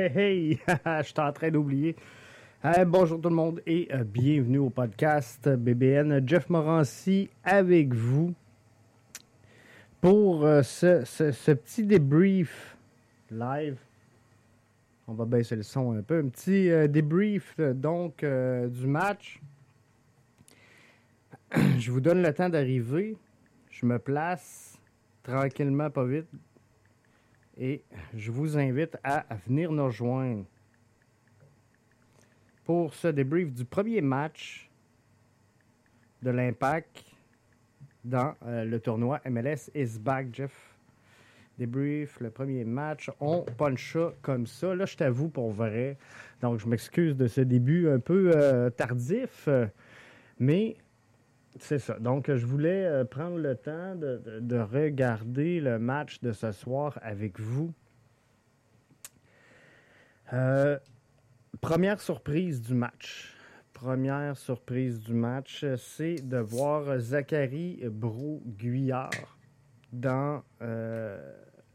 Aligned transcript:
Hey, 0.00 0.58
je 0.86 1.02
suis 1.02 1.20
en 1.20 1.30
train 1.30 1.50
d'oublier. 1.50 1.94
Bonjour 2.86 3.20
tout 3.20 3.28
le 3.28 3.34
monde 3.34 3.60
et 3.66 3.86
euh, 3.92 4.02
bienvenue 4.02 4.56
au 4.56 4.70
podcast 4.70 5.46
BBN. 5.46 6.26
Jeff 6.26 6.48
Morancy 6.48 7.28
avec 7.44 7.92
vous 7.92 8.32
pour 10.00 10.46
euh, 10.46 10.62
ce, 10.62 11.52
petit 11.52 11.84
débrief 11.84 12.78
live. 13.30 13.76
On 15.06 15.12
va 15.12 15.26
baisser 15.26 15.56
le 15.56 15.62
son 15.62 15.92
un 15.92 16.00
peu. 16.00 16.20
Un 16.20 16.28
petit 16.28 16.70
euh, 16.70 16.88
débrief 16.88 17.60
donc 17.60 18.24
du 18.24 18.86
match. 18.86 19.38
Je 21.78 21.92
vous 21.92 22.00
donne 22.00 22.22
le 22.22 22.32
temps 22.32 22.48
d'arriver. 22.48 23.18
Je 23.68 23.84
me 23.84 23.98
place 23.98 24.78
tranquillement, 25.22 25.90
pas 25.90 26.06
vite. 26.06 26.28
Et 27.62 27.82
je 28.16 28.30
vous 28.30 28.56
invite 28.56 28.96
à 29.04 29.26
venir 29.46 29.70
nous 29.70 29.84
rejoindre 29.84 30.46
pour 32.64 32.94
ce 32.94 33.08
débrief 33.08 33.52
du 33.52 33.66
premier 33.66 34.00
match 34.00 34.70
de 36.22 36.30
l'Impact 36.30 37.04
dans 38.02 38.34
euh, 38.46 38.64
le 38.64 38.80
tournoi 38.80 39.20
MLS 39.26 39.70
is 39.74 39.98
back, 39.98 40.28
Jeff. 40.32 40.74
Débrief, 41.58 42.18
le 42.20 42.30
premier 42.30 42.64
match. 42.64 43.10
On 43.20 43.42
punch 43.42 43.98
comme 44.22 44.46
ça. 44.46 44.74
Là, 44.74 44.86
je 44.86 44.96
t'avoue 44.96 45.28
pour 45.28 45.50
vrai. 45.50 45.98
Donc, 46.40 46.60
je 46.60 46.66
m'excuse 46.66 47.14
de 47.14 47.26
ce 47.26 47.42
début 47.42 47.90
un 47.90 47.98
peu 47.98 48.32
euh, 48.34 48.70
tardif. 48.70 49.48
euh, 49.48 49.66
mais 50.38 50.78
c'est 51.58 51.78
ça. 51.78 51.98
Donc, 51.98 52.32
je 52.32 52.46
voulais 52.46 52.84
euh, 52.86 53.04
prendre 53.04 53.36
le 53.38 53.56
temps 53.56 53.94
de, 53.96 54.18
de- 54.24 54.40
de 54.40 54.58
regarder 54.58 55.60
le 55.60 55.78
match 55.78 56.20
de 56.20 56.32
ce 56.32 56.52
soir 56.52 56.98
avec 57.02 57.40
vous. 57.40 57.72
Euh, 60.32 60.78
première 61.60 62.00
surprise 62.00 62.62
du 62.62 62.74
match. 62.74 63.34
Première 63.72 64.36
surprise 64.36 65.00
du 65.00 65.14
match, 65.14 65.64
c'est 65.76 66.16
de 66.16 66.36
voir 66.36 66.98
Zachary 67.00 67.80
Brou-Guyard 67.90 69.10
dans 69.92 70.42
euh, 70.60 71.18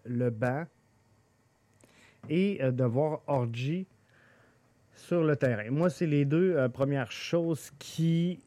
le 0.06 0.30
banc 0.30 0.66
et 2.30 2.60
de 2.72 2.84
voir 2.84 3.22
Orgy 3.28 3.88
sur 4.96 5.24
le 5.24 5.36
terrain. 5.36 5.70
Moi, 5.72 5.90
c'est 5.90 6.06
les 6.06 6.26
deux 6.26 6.70
premières 6.70 7.12
choses 7.12 7.72
qui 7.80 8.40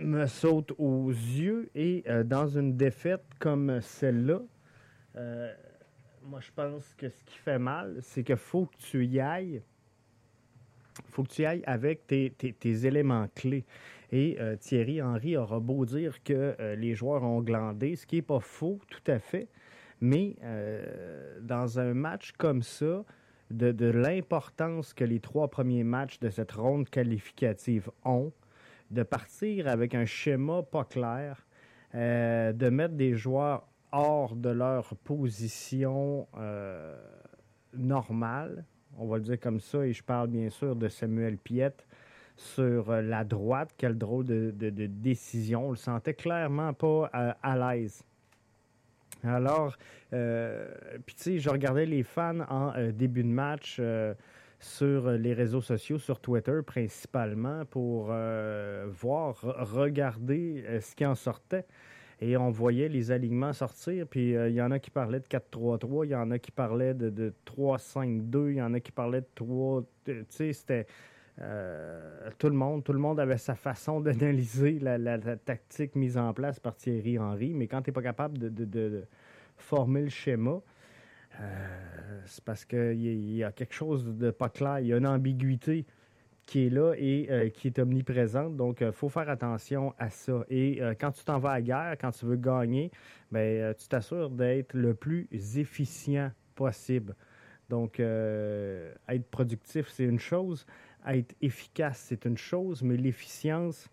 me 0.00 0.26
sautent 0.26 0.72
aux 0.78 1.10
yeux 1.10 1.70
et 1.74 2.04
euh, 2.08 2.24
dans 2.24 2.46
une 2.46 2.76
défaite 2.76 3.24
comme 3.38 3.80
celle-là, 3.80 4.40
euh, 5.16 5.52
moi 6.24 6.40
je 6.40 6.50
pense 6.54 6.94
que 6.94 7.08
ce 7.08 7.24
qui 7.24 7.38
fait 7.38 7.58
mal, 7.58 7.96
c'est 8.02 8.22
qu'il 8.22 8.36
faut 8.36 8.66
que 8.66 8.76
tu 8.78 9.04
y 9.06 9.20
ailles. 9.20 9.62
faut 11.10 11.22
que 11.22 11.30
tu 11.30 11.44
ailles 11.44 11.62
avec 11.66 12.06
tes, 12.06 12.86
éléments 12.86 13.28
clés. 13.34 13.64
Et 14.12 14.36
euh, 14.40 14.56
Thierry 14.56 15.02
Henry 15.02 15.36
aura 15.36 15.60
beau 15.60 15.84
dire 15.84 16.22
que 16.22 16.56
les 16.76 16.94
joueurs 16.94 17.22
ont 17.22 17.40
glandé, 17.40 17.96
ce 17.96 18.06
qui 18.06 18.16
n'est 18.16 18.22
pas 18.22 18.40
faux 18.40 18.80
tout 18.88 19.10
à 19.10 19.18
fait, 19.18 19.48
mais 20.00 20.36
dans 21.40 21.78
un 21.78 21.94
match 21.94 22.32
comme 22.32 22.62
ça, 22.62 23.04
de, 23.50 23.72
de 23.72 23.86
l'importance 23.86 24.92
que 24.92 25.04
les 25.04 25.20
trois 25.20 25.48
premiers 25.48 25.84
matchs 25.84 26.18
de 26.18 26.30
cette 26.30 26.52
ronde 26.52 26.88
qualificative 26.88 27.90
ont, 28.04 28.32
de 28.90 29.02
partir 29.02 29.68
avec 29.68 29.94
un 29.94 30.04
schéma 30.04 30.62
pas 30.62 30.84
clair, 30.84 31.46
euh, 31.94 32.52
de 32.52 32.68
mettre 32.68 32.94
des 32.94 33.14
joueurs 33.14 33.66
hors 33.92 34.34
de 34.36 34.50
leur 34.50 34.94
position 34.96 36.28
euh, 36.36 36.96
normale, 37.74 38.64
on 38.98 39.06
va 39.06 39.16
le 39.16 39.22
dire 39.22 39.40
comme 39.40 39.60
ça, 39.60 39.86
et 39.86 39.92
je 39.92 40.02
parle 40.02 40.28
bien 40.28 40.50
sûr 40.50 40.76
de 40.76 40.88
Samuel 40.88 41.38
Piette 41.38 41.86
sur 42.36 42.90
euh, 42.90 43.02
la 43.02 43.24
droite. 43.24 43.70
Quelle 43.76 43.96
drôle 43.96 44.24
de, 44.24 44.52
décision. 44.86 45.68
On 45.68 45.70
le 45.70 45.76
sentait 45.76 46.14
clairement 46.14 46.72
pas 46.74 47.06
à 47.42 47.56
l'aise. 47.56 48.04
Alors, 49.24 49.76
puis 50.10 51.14
tu 51.14 51.22
sais, 51.22 51.38
je 51.38 51.48
regardais 51.48 51.86
les 51.86 52.02
fans 52.02 52.40
en 52.48 52.72
début 52.92 53.24
de 53.24 53.28
match 53.28 53.80
sur 54.58 55.10
les 55.10 55.34
réseaux 55.34 55.60
sociaux, 55.60 55.98
sur 55.98 56.20
Twitter 56.20 56.60
principalement, 56.66 57.64
pour 57.66 58.08
euh, 58.10 58.86
voir, 58.88 59.34
re- 59.44 59.62
regarder 59.64 60.64
euh, 60.66 60.80
ce 60.80 60.94
qui 60.94 61.04
en 61.06 61.14
sortait. 61.14 61.66
Et 62.20 62.36
on 62.38 62.48
voyait 62.50 62.88
les 62.88 63.10
alignements 63.10 63.52
sortir, 63.52 64.06
puis 64.08 64.34
euh, 64.36 64.48
il 64.48 64.54
y 64.54 64.62
en 64.62 64.70
a 64.70 64.78
qui 64.78 64.90
parlaient 64.90 65.20
de 65.20 65.26
4-3-3, 65.26 66.06
il 66.06 66.10
y 66.10 66.14
en 66.14 66.30
a 66.30 66.38
qui 66.38 66.50
parlaient 66.50 66.94
de, 66.94 67.10
de 67.10 67.34
3-5-2, 67.46 68.50
il 68.52 68.56
y 68.56 68.62
en 68.62 68.72
a 68.74 68.80
qui 68.80 68.92
parlaient 68.92 69.20
de 69.20 69.28
3... 69.34 69.84
Tu 70.04 70.24
sais, 70.30 70.52
c'était... 70.54 70.86
euh, 71.40 72.30
tout 72.38 72.48
le 72.48 72.54
monde, 72.54 72.82
tout 72.84 72.92
le 72.94 72.98
monde 72.98 73.20
avait 73.20 73.36
sa 73.36 73.54
façon 73.54 74.00
d'analyser 74.02 74.78
la, 74.78 75.18
tactique 75.36 75.94
mise 75.94 76.16
en 76.16 76.32
place 76.32 76.58
par 76.58 76.74
Thierry 76.76 77.18
Henry, 77.18 77.52
mais 77.54 77.66
quand 77.68 77.82
tu 77.82 77.90
n'es 77.90 77.94
pas 77.94 78.02
capable 78.02 78.38
de 78.38 79.04
former 79.58 80.02
le 80.02 80.08
schéma, 80.08 80.60
euh, 81.40 82.20
c'est 82.26 82.44
parce 82.44 82.64
qu'il 82.64 83.34
y, 83.34 83.44
a- 83.44 83.52
quelque 83.52 83.74
chose 83.74 84.04
de 84.16 84.30
pas 84.30 84.48
clair, 84.48 84.80
il 84.80 84.86
y 84.88 84.92
a 84.92 84.96
une 84.96 85.06
ambiguïté 85.06 85.86
qui 86.46 86.66
est 86.66 86.70
là 86.70 86.94
et 86.96 87.26
euh, 87.30 87.48
qui 87.50 87.66
est 87.66 87.78
omniprésente. 87.78 88.56
Donc, 88.56 88.80
il 88.80 88.92
faut 88.92 89.08
faire 89.08 89.28
attention 89.28 89.94
à 89.98 90.10
ça. 90.10 90.44
Et 90.48 90.80
euh, 90.80 90.94
quand 90.98 91.10
tu 91.10 91.24
t'en 91.24 91.38
vas 91.38 91.52
à 91.52 91.60
guerre, 91.60 91.96
quand 92.00 92.12
tu 92.12 92.24
veux 92.24 92.36
gagner, 92.36 92.90
ben, 93.32 93.40
euh, 93.40 93.74
tu 93.74 93.88
t'assures 93.88 94.30
d'être 94.30 94.74
le 94.74 94.94
plus 94.94 95.28
efficient 95.56 96.30
possible. 96.54 97.14
Donc, 97.68 97.98
euh, 97.98 98.94
être 99.08 99.28
productif, 99.28 99.88
c'est 99.88 100.04
une 100.04 100.20
chose. 100.20 100.66
Être 101.06 101.34
efficace, 101.40 101.98
c'est 102.08 102.24
une 102.24 102.38
chose. 102.38 102.82
Mais 102.82 102.96
l'efficience, 102.96 103.88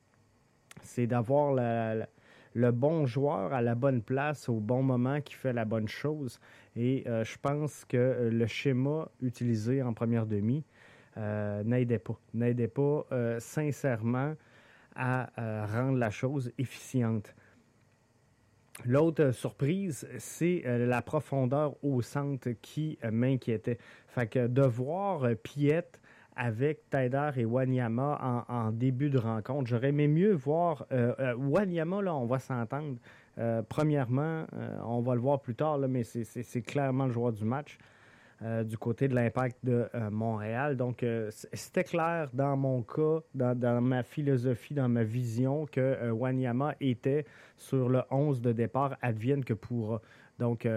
c'est 0.84 1.08
d'avoir 1.08 1.54
la- 1.54 2.08
le 2.54 2.72
bon 2.72 3.06
joueur 3.06 3.54
à 3.54 3.62
la 3.62 3.76
bonne 3.76 4.02
place 4.02 4.50
au 4.50 4.60
bon 4.60 4.84
moment 4.84 5.22
qui 5.22 5.34
fait 5.34 5.54
la 5.54 5.66
bonne 5.66 5.88
chose. 5.88 6.40
Et 6.76 7.04
euh, 7.08 7.24
je 7.24 7.38
pense 7.40 7.86
que 7.86 7.98
euh, 7.98 8.30
le 8.30 8.48
schéma 8.48 9.10
utilisé 9.22 9.82
en 9.82 9.94
première 9.94 10.26
demi, 10.26 10.64
euh, 11.18 11.64
n'aidait 11.64 12.00
pas. 12.00 12.20
N'aidait 12.34 12.68
pas 12.68 13.06
sincèrement 13.40 14.36
à 14.96 15.30
rendre 15.66 15.98
la 15.98 16.12
chose 16.12 16.52
efficiente. 16.60 17.34
L'autre 18.86 19.32
surprise, 19.32 20.08
c'est 20.18 20.64
la 20.66 21.02
profondeur 21.02 21.76
au 21.84 22.02
centre 22.02 22.50
qui 22.62 22.98
m'inquiétait. 23.12 23.78
Fait 24.08 24.28
que 24.28 24.48
de 24.48 24.62
voir 24.64 25.28
Piette 25.42 26.00
avec 26.36 26.90
Taider 26.90 27.32
et 27.38 27.46
Wanyama 27.46 28.46
en, 28.48 28.72
début 28.72 29.10
de 29.10 29.18
rencontre, 29.18 29.68
j'aurais 29.68 29.90
aimé 29.90 30.08
mieux 30.08 30.34
voir 30.34 30.86
euh, 30.92 31.14
euh, 31.20 31.36
Wanyama, 31.36 32.02
là, 32.02 32.16
on 32.16 32.26
va 32.26 32.40
s'entendre. 32.40 32.98
Euh, 33.40 33.62
premièrement, 33.68 34.46
on 34.86 35.02
va 35.02 35.16
le 35.16 35.22
voir 35.22 35.40
plus 35.40 35.56
tard, 35.56 35.78
là, 35.78 35.88
mais 35.88 36.04
c'est- 36.04 36.62
clairement 36.62 37.06
le 37.06 37.12
joueur 37.12 37.34
du 37.34 37.44
match 37.44 37.78
du 38.66 38.78
côté 38.78 39.08
de 39.08 39.16
l'impact 39.16 39.58
de 39.64 39.88
Montréal. 40.12 40.76
Donc, 40.76 41.06
c'était 41.54 41.86
clair 41.86 42.30
dans 42.34 42.58
mon 42.58 42.82
cas, 42.82 43.22
dans, 43.34 43.82
ma 43.82 44.04
philosophie, 44.04 44.74
dans 44.74 44.90
ma 44.90 45.04
vision, 45.04 45.66
que 45.66 46.12
Wanyama 46.12 46.76
était 46.82 47.26
sur 47.56 47.88
le 47.88 48.02
11 48.12 48.42
de 48.42 48.52
départ, 48.52 48.98
advienne 49.02 49.46
que 49.46 49.54
pourra. 49.54 50.02
Donc, 50.40 50.68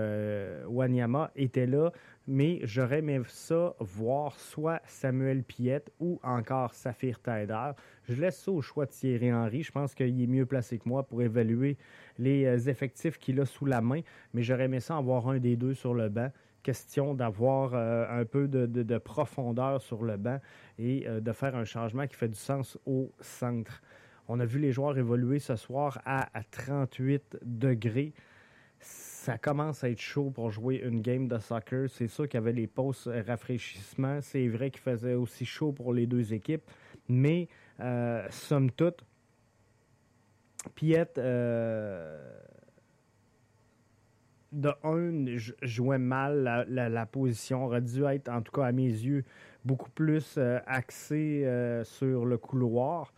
Wanyama 0.68 1.32
était 1.34 1.66
là, 1.66 1.90
mais 2.26 2.60
j'aurais 2.64 2.98
aimé 2.98 3.20
ça 3.28 3.74
voir 3.80 4.38
soit 4.38 4.80
Samuel 4.86 5.42
Piette 5.42 5.90
ou 6.00 6.18
encore 6.22 6.74
Saphir 6.74 7.20
Taider. 7.20 7.70
Je 8.08 8.20
laisse 8.20 8.38
ça 8.38 8.50
au 8.50 8.60
choix 8.62 8.86
de 8.86 8.90
Thierry 8.90 9.32
Henry. 9.32 9.62
Je 9.62 9.72
pense 9.72 9.94
qu'il 9.94 10.20
est 10.20 10.26
mieux 10.26 10.46
placé 10.46 10.78
que 10.78 10.88
moi 10.88 11.02
pour 11.04 11.22
évaluer 11.22 11.76
les 12.18 12.44
euh, 12.44 12.56
effectifs 12.70 13.18
qu'il 13.18 13.40
a 13.40 13.46
sous 13.46 13.66
la 13.66 13.80
main, 13.80 14.00
mais 14.34 14.42
j'aurais 14.42 14.64
aimé 14.64 14.80
ça 14.80 14.96
avoir 14.96 15.28
un 15.28 15.38
des 15.38 15.56
deux 15.56 15.74
sur 15.74 15.94
le 15.94 16.08
banc 16.08 16.30
question 16.62 17.14
d'avoir 17.14 17.74
euh, 17.74 18.20
un 18.20 18.24
peu 18.24 18.48
de, 18.48 18.66
de- 18.66 18.82
de 18.82 18.98
profondeur 18.98 19.80
sur 19.80 20.02
le 20.02 20.16
banc 20.16 20.40
et 20.80 21.06
euh, 21.06 21.20
de 21.20 21.30
faire 21.30 21.54
un 21.54 21.64
changement 21.64 22.08
qui 22.08 22.16
fait 22.16 22.28
du 22.28 22.34
sens 22.38 22.76
au 22.86 23.12
centre. 23.20 23.80
On 24.26 24.40
a 24.40 24.44
vu 24.44 24.58
les 24.58 24.72
joueurs 24.72 24.98
évoluer 24.98 25.38
ce 25.38 25.54
soir 25.54 26.02
à, 26.04 26.26
38 26.50 27.38
degrés. 27.44 28.12
Ça 29.26 29.38
commence 29.38 29.82
à 29.82 29.90
être 29.90 30.00
chaud 30.00 30.30
pour 30.30 30.52
jouer 30.52 30.76
une 30.84 31.00
game 31.00 31.26
de 31.26 31.36
soccer. 31.38 31.90
C'est 31.90 32.06
sûr 32.06 32.28
qu'il 32.28 32.38
y 32.38 32.42
avait 32.44 32.52
les 32.52 32.68
pauses 32.68 33.10
rafraîchissement. 33.26 34.20
C'est 34.22 34.46
vrai 34.46 34.70
qu'il 34.70 34.82
faisait 34.82 35.14
aussi 35.14 35.44
chaud 35.44 35.72
pour 35.72 35.92
les 35.92 36.06
deux 36.06 36.32
équipes. 36.32 36.62
Mais, 37.08 37.48
euh, 37.80 38.24
somme 38.30 38.70
toute, 38.70 39.04
Piet, 40.76 41.08
euh, 41.18 42.24
de 44.52 44.70
un, 44.84 45.36
jouait 45.60 45.98
mal 45.98 46.64
la, 46.68 47.06
position. 47.06 47.64
Aurait 47.64 47.80
dû 47.80 48.04
être, 48.04 48.28
en 48.28 48.42
tout 48.42 48.52
cas 48.52 48.66
à 48.66 48.70
mes 48.70 48.84
yeux, 48.84 49.24
beaucoup 49.64 49.90
plus 49.90 50.36
euh, 50.38 50.60
axé 50.68 51.42
euh, 51.44 51.82
sur 51.82 52.26
le 52.26 52.38
couloir 52.38 53.12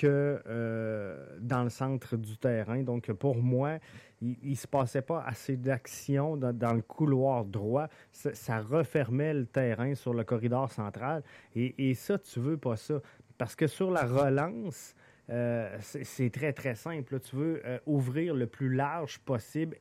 que 0.00 1.38
dans 1.40 1.62
le 1.62 1.70
centre 1.70 2.16
du 2.16 2.36
terrain. 2.36 2.82
Donc, 2.82 3.12
pour 3.12 3.36
moi, 3.36 3.78
il 4.22 4.50
ne 4.50 4.54
se 4.54 4.66
passait 4.66 5.02
pas 5.02 5.22
assez 5.22 5.56
d'action 5.56 6.36
dans, 6.36 6.74
le 6.74 6.82
couloir 6.82 7.44
droit. 7.44 7.88
Ça, 8.12 8.60
refermait 8.60 9.34
le 9.34 9.46
terrain 9.46 9.94
sur 9.94 10.12
le 10.12 10.24
corridor 10.24 10.70
central. 10.70 11.22
Et, 11.54 11.94
ça, 11.94 12.18
tu 12.18 12.40
veux 12.40 12.58
pas 12.58 12.76
ça. 12.76 13.00
Parce 13.38 13.56
que 13.56 13.66
sur 13.66 13.90
la 13.90 14.04
relance, 14.04 14.94
euh, 15.30 15.78
c'est 15.80 16.30
très, 16.30 16.52
très 16.52 16.74
simple. 16.74 17.18
Tu 17.20 17.36
veux 17.36 17.62
euh, 17.64 17.78
ouvrir 17.86 18.34
le 18.34 18.46
plus 18.46 18.74
large 18.74 19.18
possible, 19.20 19.76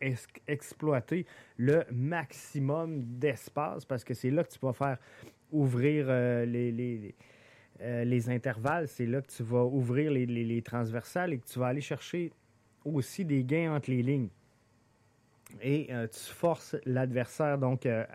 exploiter 0.47 1.25
le 1.57 1.83
maximum 1.91 3.03
d'espace 3.03 3.83
parce 3.83 4.03
que 4.03 4.13
c'est 4.13 4.29
là 4.29 4.43
que 4.43 4.51
tu 4.51 4.59
vas 4.61 4.73
faire 4.73 4.97
ouvrir 5.51 6.05
euh, 6.07 6.45
les, 6.45 7.15
les, 7.79 8.29
intervalles. 8.29 8.87
C'est 8.87 9.05
là 9.05 9.21
que 9.21 9.31
tu 9.31 9.43
vas 9.43 9.63
ouvrir 9.63 10.11
les, 10.11 10.25
les, 10.25 10.61
transversales 10.61 11.33
et 11.33 11.39
que 11.39 11.47
tu 11.47 11.59
vas 11.59 11.67
aller 11.67 11.81
chercher 11.81 12.31
aussi 12.85 13.25
des 13.25 13.43
gains 13.43 13.73
entre 13.73 13.89
les 13.91 14.03
lignes 14.03 14.29
et 15.61 15.87
euh, 15.91 16.07
tu 16.07 16.19
forces 16.19 16.75
l'adversaire 16.85 17.57
donc 17.57 17.85
euh, 17.85 18.05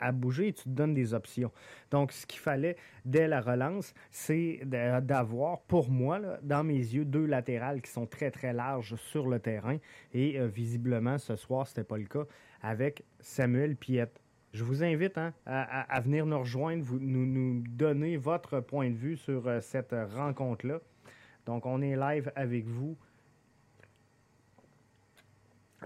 à, 0.00 0.12
bouger 0.12 0.48
et 0.48 0.52
tu 0.52 0.64
te 0.64 0.68
donnes 0.68 0.94
des 0.94 1.14
options. 1.14 1.50
Donc, 1.90 2.12
ce 2.12 2.26
qu'il 2.26 2.40
fallait 2.40 2.76
dès 3.04 3.26
la 3.26 3.40
relance, 3.40 3.94
c'est 4.10 4.60
d'avoir, 4.64 5.60
pour 5.62 5.90
moi, 5.90 6.20
dans 6.42 6.64
mes 6.64 6.74
yeux, 6.74 7.04
deux 7.04 7.26
latérales 7.26 7.80
qui 7.82 7.90
sont 7.90 8.06
très, 8.06 8.30
très 8.30 8.52
larges 8.52 8.96
sur 8.96 9.28
le 9.28 9.38
terrain. 9.38 9.78
Et 10.12 10.38
euh, 10.38 10.46
visiblement, 10.46 11.18
ce 11.18 11.36
soir, 11.36 11.66
ce 11.66 11.72
n'était 11.72 11.84
pas 11.84 11.98
le 11.98 12.06
cas 12.06 12.24
avec 12.62 13.04
Samuel 13.20 13.76
Piette. 13.76 14.20
Je 14.54 14.62
vous 14.62 14.84
invite 14.84 15.18
hein, 15.18 15.34
à, 15.46 16.00
venir 16.00 16.26
nous 16.26 16.38
rejoindre, 16.38 16.84
vous, 16.84 17.00
nous, 17.00 17.60
donner 17.70 18.16
votre 18.16 18.60
point 18.60 18.88
de 18.88 18.94
vue 18.94 19.16
sur 19.16 19.50
cette 19.60 19.92
rencontre-là. 20.14 20.78
Donc, 21.44 21.66
on 21.66 21.82
est 21.82 21.96
live 21.96 22.30
avec 22.36 22.64
vous 22.64 22.96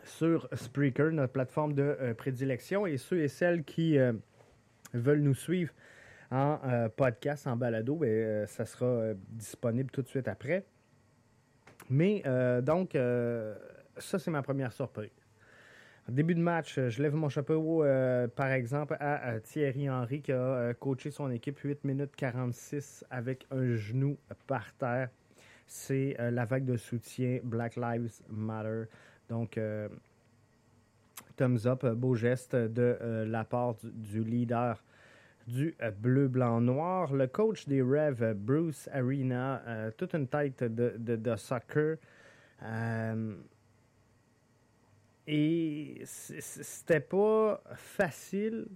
sur 0.05 0.50
Spreaker, 0.53 1.12
notre 1.12 1.32
plateforme 1.32 1.73
de 1.73 1.82
euh, 1.82 2.12
prédilection. 2.12 2.87
Et 2.87 2.99
ceux 2.99 3.23
et 3.23 3.29
celles 3.29 3.65
qui 3.65 3.99
euh, 3.99 4.12
veulent 4.93 5.23
nous 5.23 5.35
suivre 5.35 5.73
en 6.31 6.61
euh, 6.67 6.91
podcast, 6.91 7.47
en 7.47 7.56
balado, 7.56 7.97
ben, 7.97 8.47
ça 8.47 8.67
sera 8.67 9.14
disponible 9.31 9.91
tout 9.91 10.03
de 10.03 10.09
suite 10.09 10.29
après. 10.29 10.67
Mais 11.88 12.23
donc, 12.62 12.99
ça, 13.97 14.19
c'est 14.19 14.31
ma 14.31 14.43
première 14.43 14.75
surprise. 14.75 15.18
Début 16.12 16.34
de 16.34 16.40
match, 16.40 16.78
je 16.78 17.02
lève 17.02 17.14
mon 17.14 17.28
chapeau, 17.28 17.84
par 18.37 18.50
exemple, 18.50 18.96
à, 19.00 19.40
Thierry 19.40 19.90
Henry 19.90 20.22
qui 20.22 20.32
a 20.32 20.75
coaché 20.75 21.10
son 21.10 21.31
équipe 21.31 21.58
8 21.58 21.84
minutes 21.84 22.16
46 22.16 23.05
avec 23.10 23.46
un 23.50 23.75
genou 23.75 24.19
par 24.46 24.72
terre. 24.75 25.10
C'est 25.66 26.16
la 26.19 26.46
vague 26.46 26.64
de 26.64 26.76
soutien 26.76 27.40
Black 27.43 27.76
Lives 27.76 28.20
Matter. 28.28 28.84
Donc, 29.28 29.58
euh, 29.58 29.88
thumbs 31.37 31.66
up, 31.66 31.84
beau 31.87 32.14
geste 32.14 32.56
de 32.56 32.99
euh, 33.00 33.26
la 33.26 33.44
part 33.44 33.76
du, 33.82 34.25
leader 34.25 34.82
du 35.46 35.75
euh, 35.82 35.90
bleu, 35.90 36.28
blanc, 36.28 36.61
noir. 36.61 37.12
Le 37.12 37.26
coach 37.26 37.66
des 37.66 37.82
Revs, 37.82 38.34
Bruce 38.34 38.88
Arena, 38.93 39.90
toute 39.96 40.14
une 40.14 40.28
tête 40.28 40.64
de, 40.64 40.94
de, 40.96 41.37
soccer. 41.37 41.96
Et 45.30 46.00
c'était 46.04 47.00
pas 47.00 47.62
facile. 47.75 48.66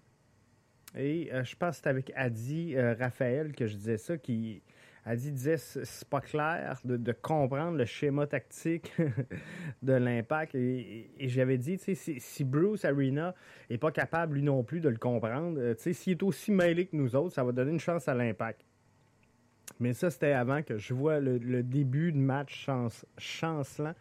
Et 0.94 1.31
je 1.44 1.56
pense 1.56 1.70
que 1.70 1.76
c'était 1.76 1.88
avec 1.88 2.12
Adi 2.14 2.78
Raphaël 2.78 3.52
que 3.52 3.66
je 3.66 3.75
disais 3.75 3.96
ça, 3.96 4.19
qui 4.19 4.62
dit, 5.06 5.32
disait, 5.32 5.56
c'est 5.56 6.08
pas 6.08 6.20
clair 6.20 6.78
de, 6.84 7.12
comprendre 7.12 7.78
le 7.78 7.87
schéma 7.87 8.26
tactique 8.26 8.93
de 9.82 9.93
l'impact. 9.94 10.54
Et, 10.54 11.10
j'avais 11.20 11.56
dit, 11.56 11.78
tu 11.78 11.94
sais, 11.94 12.16
si, 12.19 12.44
Bruce 12.44 12.84
Arena 12.84 13.34
est 13.70 13.78
pas 13.78 13.90
capable, 13.90 14.34
lui 14.34 14.43
non 14.43 14.62
plus, 14.62 14.81
de 14.81 14.88
le 14.88 14.99
comprendre, 14.99 15.58
euh, 15.58 15.75
tu 15.75 15.82
sais, 15.82 15.93
s'il 15.94 16.12
est 16.12 16.22
aussi 16.22 16.52
mêlé 16.52 16.87
que 16.87 16.96
nous 16.96 17.16
autres, 17.16 17.34
ça 17.34 17.43
va 17.43 17.52
donner 17.52 17.72
une 17.72 17.81
chance 17.81 18.08
à 18.08 18.14
l'impact. 18.14 18.60
Mais 19.81 19.94
ça, 19.94 20.10
c'était 20.10 20.32
avant 20.32 20.62
que 20.62 20.76
je 20.76 20.93
vois 20.93 21.19
le, 21.19 21.62
début 21.62 22.12
de 22.12 22.19
match 22.19 22.66
chance, 22.66 23.06
chancelant 23.16 23.94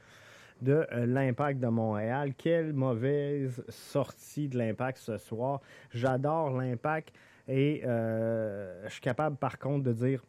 de 0.62 0.86
euh, 0.92 1.06
l'impact 1.06 1.60
de 1.60 1.68
Montréal. 1.68 2.34
Quelle 2.38 2.74
mauvaise 2.74 3.64
sortie 3.70 4.48
de 4.48 4.58
l'impact 4.58 5.00
ce 5.00 5.18
soir. 5.18 5.62
J'adore 5.92 6.52
l'impact 6.52 7.14
et 7.48 7.82
euh, 7.86 8.84
je 8.86 8.94
suis 8.94 9.02
capable 9.02 9.36
par 9.38 9.58
contre 9.58 9.84
de 9.84 9.94
dire 9.94 10.24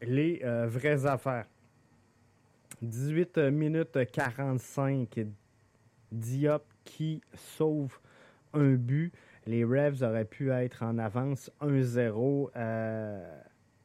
les 0.00 0.40
euh, 0.44 0.66
vraies 0.66 1.06
affaires. 1.06 1.46
18 2.80 3.38
minutes 3.50 3.98
45. 4.10 5.26
Diop 6.10 6.64
qui 6.84 7.22
sauve 7.34 7.98
un 8.52 8.74
but. 8.74 9.12
Les 9.46 9.64
Revs 9.64 10.02
auraient 10.02 10.24
pu 10.24 10.50
être 10.50 10.82
en 10.82 10.98
avance 10.98 11.50
1-0 11.60 12.50
euh, 12.56 13.40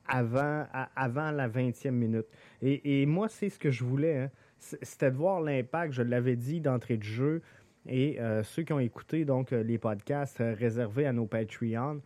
avant, 0.08 0.66
avant 0.96 1.32
la 1.32 1.48
20e 1.48 1.92
minute. 1.92 2.28
Et, 2.62 3.06
moi, 3.06 3.30
c'est 3.30 3.50
ce 3.50 3.60
que 3.60 3.72
je 3.72 3.84
voulais. 3.84 4.18
Hein. 4.18 4.32
C'était 4.60 5.12
de 5.12 5.16
voir 5.16 5.42
l'impact, 5.42 5.94
je 5.94 6.02
l'avais 6.04 6.36
dit 6.36 6.62
d'entrée 6.62 6.98
de 6.98 7.04
jeu. 7.04 7.42
Et 7.86 8.20
euh, 8.20 8.44
ceux 8.44 8.64
qui 8.64 8.74
ont 8.74 8.80
écouté 8.80 9.24
donc 9.24 9.52
les 9.52 9.78
podcasts 9.78 10.40
réservés 10.40 11.06
à 11.06 11.14
nos 11.14 11.26
Patreons, 11.26 12.02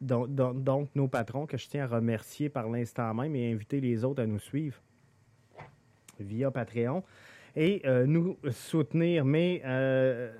donc, 0.00 0.88
nos 0.94 1.08
patrons, 1.08 1.46
que 1.46 1.56
je 1.56 1.68
tiens 1.68 1.84
à 1.84 1.86
remercier 1.86 2.48
par 2.48 2.68
l'instant 2.68 3.12
même 3.12 3.34
et 3.36 3.52
inviter 3.52 3.80
les 3.80 4.04
autres 4.04 4.22
à 4.22 4.26
nous 4.26 4.38
suivre 4.38 4.80
via 6.18 6.50
Patreon 6.50 7.02
et 7.56 7.82
euh, 7.84 8.06
nous 8.06 8.38
soutenir. 8.50 9.24
Mais 9.24 9.62
euh, 9.64 10.32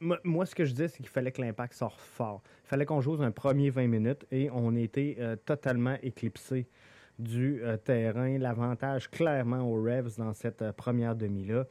moi, 0.00 0.46
ce 0.46 0.54
que 0.54 0.64
je 0.64 0.70
disais, 0.70 0.88
c'est 0.88 0.98
qu'il 0.98 1.08
fallait 1.08 1.32
que 1.32 1.40
l'impact 1.40 1.74
sorte 1.74 2.00
fort. 2.00 2.42
Il 2.64 2.68
fallait 2.68 2.86
qu'on 2.86 3.00
joue 3.00 3.20
un 3.22 3.30
premier 3.30 3.70
20 3.70 3.86
minutes 3.86 4.26
et 4.30 4.48
on 4.52 4.74
était 4.76 5.16
euh, 5.18 5.36
totalement 5.36 5.96
éclipsé 6.02 6.66
du 7.20 7.62
terrain. 7.84 8.38
L'avantage 8.38 9.10
clairement 9.10 9.60
aux 9.60 9.82
Revs 9.82 10.16
dans 10.18 10.32
cette 10.32 10.72
première 10.72 11.14
demi-là. 11.14 11.66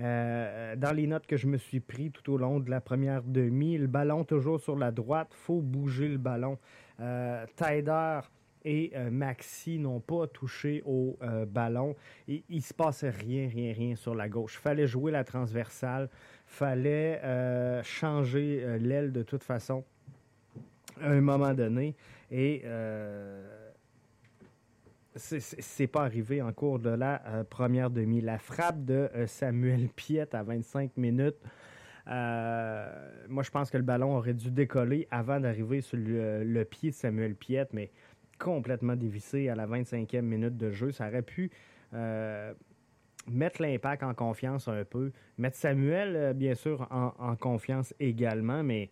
Euh, 0.00 0.76
dans 0.76 0.92
les 0.92 1.06
notes 1.06 1.26
que 1.26 1.36
je 1.36 1.46
me 1.46 1.58
suis 1.58 1.80
pris 1.80 2.10
tout 2.10 2.32
au 2.32 2.38
long 2.38 2.60
de 2.60 2.70
la 2.70 2.80
première 2.80 3.22
demi, 3.22 3.76
le 3.76 3.86
ballon 3.86 4.24
toujours 4.24 4.60
sur 4.60 4.76
la 4.76 4.90
droite, 4.90 5.28
faut 5.32 5.60
bouger 5.60 6.08
le 6.08 6.16
ballon. 6.16 6.58
Euh, 7.00 7.46
et 8.62 8.92
euh, 8.94 9.10
Maxi 9.10 9.78
n'ont 9.78 10.00
pas 10.00 10.26
touché 10.26 10.82
au 10.84 11.16
euh, 11.22 11.46
ballon. 11.46 11.96
Et, 12.28 12.44
il 12.50 12.62
se 12.62 12.74
passait 12.74 13.10
rien, 13.10 13.48
rien, 13.48 13.72
rien 13.72 13.96
sur 13.96 14.14
la 14.14 14.28
gauche. 14.28 14.58
Fallait 14.58 14.86
jouer 14.86 15.12
la 15.12 15.24
transversale, 15.24 16.08
fallait 16.46 17.20
changer 17.82 18.78
l'aile 18.78 19.12
de 19.12 19.22
toute 19.22 19.44
façon 19.44 19.84
à 21.00 21.10
un 21.10 21.20
moment 21.20 21.54
donné. 21.54 21.94
Et 22.30 22.62
c'est 25.20 25.86
pas 25.86 26.02
arrivé 26.04 26.42
en 26.42 26.52
cours 26.52 26.78
de 26.78 26.90
la 26.90 27.22
euh, 27.26 27.44
première 27.44 27.90
demi. 27.90 28.20
La 28.20 28.38
frappe 28.38 28.84
de 28.84 29.10
euh, 29.14 29.26
Samuel 29.26 29.88
Piette 29.96 30.34
à 30.34 30.42
25 30.42 30.96
minutes. 30.96 31.36
Euh, 32.08 33.26
moi, 33.28 33.42
je 33.42 33.50
pense 33.50 33.70
que 33.70 33.76
le 33.76 33.82
ballon 33.82 34.16
aurait 34.16 34.34
dû 34.34 34.50
décoller 34.50 35.06
avant 35.10 35.38
d'arriver 35.38 35.80
sur 35.80 35.98
le, 35.98 36.62
pied 36.64 36.90
de 36.90 36.94
Samuel 36.94 37.34
Piette, 37.34 37.72
mais 37.72 37.90
complètement 38.38 38.96
dévissé 38.96 39.48
à 39.48 39.54
la 39.54 39.66
25e 39.66 40.22
minute 40.22 40.56
de 40.56 40.70
jeu. 40.70 40.90
Ça 40.90 41.08
aurait 41.08 41.22
pu 41.22 41.50
mettre 43.28 43.60
l'impact 43.60 44.02
en 44.02 44.14
confiance 44.14 44.66
un 44.66 44.84
peu, 44.84 45.12
mettre 45.36 45.56
Samuel, 45.56 46.34
bien 46.34 46.54
sûr, 46.54 46.88
en, 46.90 47.12
en, 47.18 47.36
confiance 47.36 47.94
également, 48.00 48.62
mais 48.62 48.90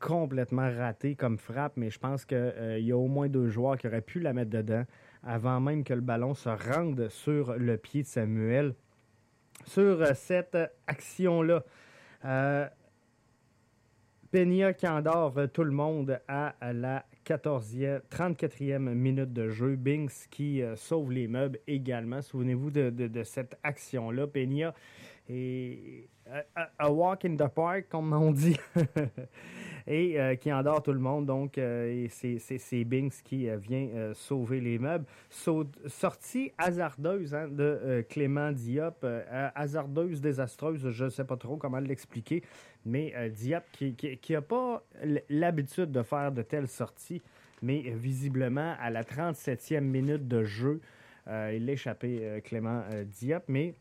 complètement 0.00 0.68
raté 0.76 1.14
comme 1.14 1.38
frappe. 1.38 1.74
Mais 1.76 1.88
je 1.88 1.98
pense 1.98 2.24
qu'il 2.24 2.80
y 2.80 2.90
a 2.90 2.96
au 2.96 3.06
moins 3.06 3.28
deux 3.28 3.48
joueurs 3.48 3.78
qui 3.78 3.86
auraient 3.86 4.02
pu 4.02 4.18
la 4.18 4.32
mettre 4.32 4.50
dedans 4.50 4.84
avant 5.22 5.60
même 5.60 5.84
que 5.84 5.94
le 5.94 6.00
ballon 6.00 6.34
se 6.34 6.48
rende 6.48 7.08
sur 7.08 7.54
le 7.54 7.76
pied 7.76 8.02
de 8.02 8.06
Samuel. 8.06 8.74
Sur 9.66 10.00
euh, 10.02 10.12
cette 10.14 10.56
action-là, 10.86 11.62
euh, 12.24 12.66
Peña 14.30 14.72
qui 14.72 14.86
endort 14.86 15.34
tout 15.52 15.64
le 15.64 15.72
monde 15.72 16.20
à 16.28 16.54
la 16.72 17.04
14e, 17.26 18.00
34e 18.10 18.78
minute 18.78 19.32
de 19.32 19.48
jeu. 19.48 19.76
Binks 19.76 20.28
qui 20.30 20.62
sauve 20.76 21.10
les 21.12 21.26
meubles 21.26 21.58
également. 21.66 22.22
Souvenez-vous 22.22 22.70
de, 22.70 22.90
de 22.90 23.22
cette 23.24 23.58
action-là. 23.64 24.28
Peña 24.28 24.72
et 25.28 26.08
a, 26.78 26.90
walk 26.90 27.24
in 27.24 27.36
the 27.36 27.48
park, 27.48 27.88
comme 27.88 28.12
on 28.12 28.32
dit, 28.32 28.56
et 29.90 30.20
euh, 30.20 30.36
qui 30.36 30.52
endort 30.52 30.82
tout 30.82 30.92
le 30.92 31.00
monde. 31.00 31.26
Donc, 31.26 31.58
euh, 31.58 32.06
c'est 32.08 32.84
Binks 32.84 33.22
qui 33.24 33.48
euh, 33.48 33.56
vient 33.56 34.12
sauver 34.14 34.60
les 34.60 34.78
meubles. 34.78 35.04
sortie 35.86 36.52
hasardeuse 36.56 37.34
hein, 37.34 37.48
de 37.48 38.06
Clément 38.08 38.52
Diop, 38.52 39.04
hasardeuse, 39.54 40.20
désastreuse, 40.20 40.90
je 40.90 41.04
ne 41.04 41.10
sais 41.10 41.24
pas 41.24 41.36
trop 41.36 41.56
comment 41.56 41.80
l'expliquer, 41.80 42.42
mais 42.86 43.12
Diop 43.30 43.64
qui 43.72 44.32
n'a 44.32 44.42
pas 44.42 44.84
l'habitude 45.28 45.90
de 45.90 46.02
faire 46.02 46.30
de 46.30 46.42
telles 46.42 46.68
sorties, 46.68 47.20
mais 47.60 47.80
visiblement 47.80 48.76
à 48.80 48.90
la 48.90 49.02
37e 49.02 49.80
minute 49.80 50.28
de 50.28 50.44
jeu, 50.44 50.80
il 51.26 51.68
a 51.68 51.72
échappé 51.72 52.40
Clément 52.44 52.84
Diop, 53.06 53.42
mais 53.48 53.74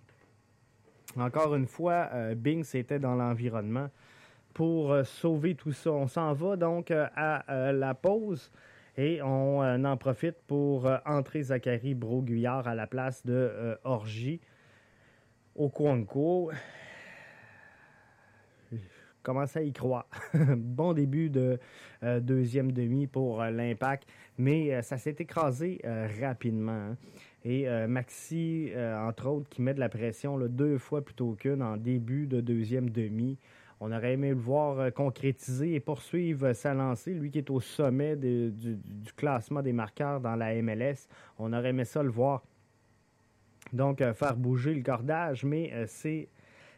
encore 1.17 1.55
une 1.55 1.67
fois, 1.67 2.09
Bing, 2.35 2.63
c'était 2.63 2.99
dans 2.99 3.15
l'environnement 3.15 3.89
pour 4.53 4.91
euh, 4.91 5.03
sauver 5.03 5.55
tout 5.55 5.71
ça. 5.71 5.91
On 5.91 6.07
s'en 6.07 6.33
va 6.33 6.55
donc 6.55 6.91
euh, 6.91 7.07
à 7.15 7.71
la 7.71 7.93
pause 7.93 8.51
et 8.97 9.21
on 9.21 9.61
en 9.61 9.97
profite 9.97 10.37
pour 10.47 10.89
entrer 11.05 11.43
Zachary 11.43 11.93
Broguillard 11.93 12.67
à 12.67 12.75
la 12.75 12.85
place 12.85 13.25
de 13.25 13.77
Orgy 13.85 14.41
au 15.55 15.69
Kwanko. 15.69 16.51
Commence 19.23 19.55
à 19.55 19.61
y 19.61 19.71
croire. 19.71 20.07
bon 20.33 20.93
début 20.93 21.29
de 21.29 21.59
deuxième 22.01 22.73
demi 22.73 23.07
pour 23.07 23.41
l'impact, 23.41 24.09
mais 24.37 24.81
ça 24.81 24.97
s'est 24.97 25.15
écrasé 25.17 25.79
rapidement. 26.19 26.71
Hein. 26.71 26.97
Et 27.45 27.69
euh, 27.69 27.87
Maxi, 27.87 28.69
euh, 28.75 28.97
entre 28.97 29.27
autres, 29.27 29.49
qui 29.49 29.61
met 29.61 29.73
de 29.73 29.79
la 29.79 29.89
pression 29.89 30.37
deux 30.39 30.77
fois 30.77 31.03
plutôt 31.03 31.33
qu'une 31.33 31.61
en 31.61 31.77
début 31.77 32.27
de 32.27 32.41
deuxième 32.41 32.89
demi. 32.89 33.37
On 33.79 33.91
aurait 33.91 34.13
aimé 34.13 34.29
le 34.29 34.35
voir 34.35 34.79
euh, 34.79 34.89
concrétiser 34.89 35.75
et 35.75 35.79
poursuivre 35.79 36.53
sa 36.53 36.73
lancée. 36.73 37.13
Lui 37.13 37.31
qui 37.31 37.37
est 37.37 37.49
au 37.49 37.59
sommet 37.59 38.15
du, 38.15 38.77
classement 39.15 39.61
des 39.61 39.73
marqueurs 39.73 40.19
dans 40.19 40.35
la 40.35 40.53
MLS. 40.61 41.07
On 41.37 41.53
aurait 41.53 41.69
aimé 41.69 41.85
ça 41.85 42.03
le 42.03 42.09
voir. 42.09 42.43
Donc, 43.73 43.99
faire 44.13 44.35
bouger 44.35 44.73
le 44.73 44.81
cordage, 44.81 45.43
mais 45.43 45.71
c'est 45.85 46.29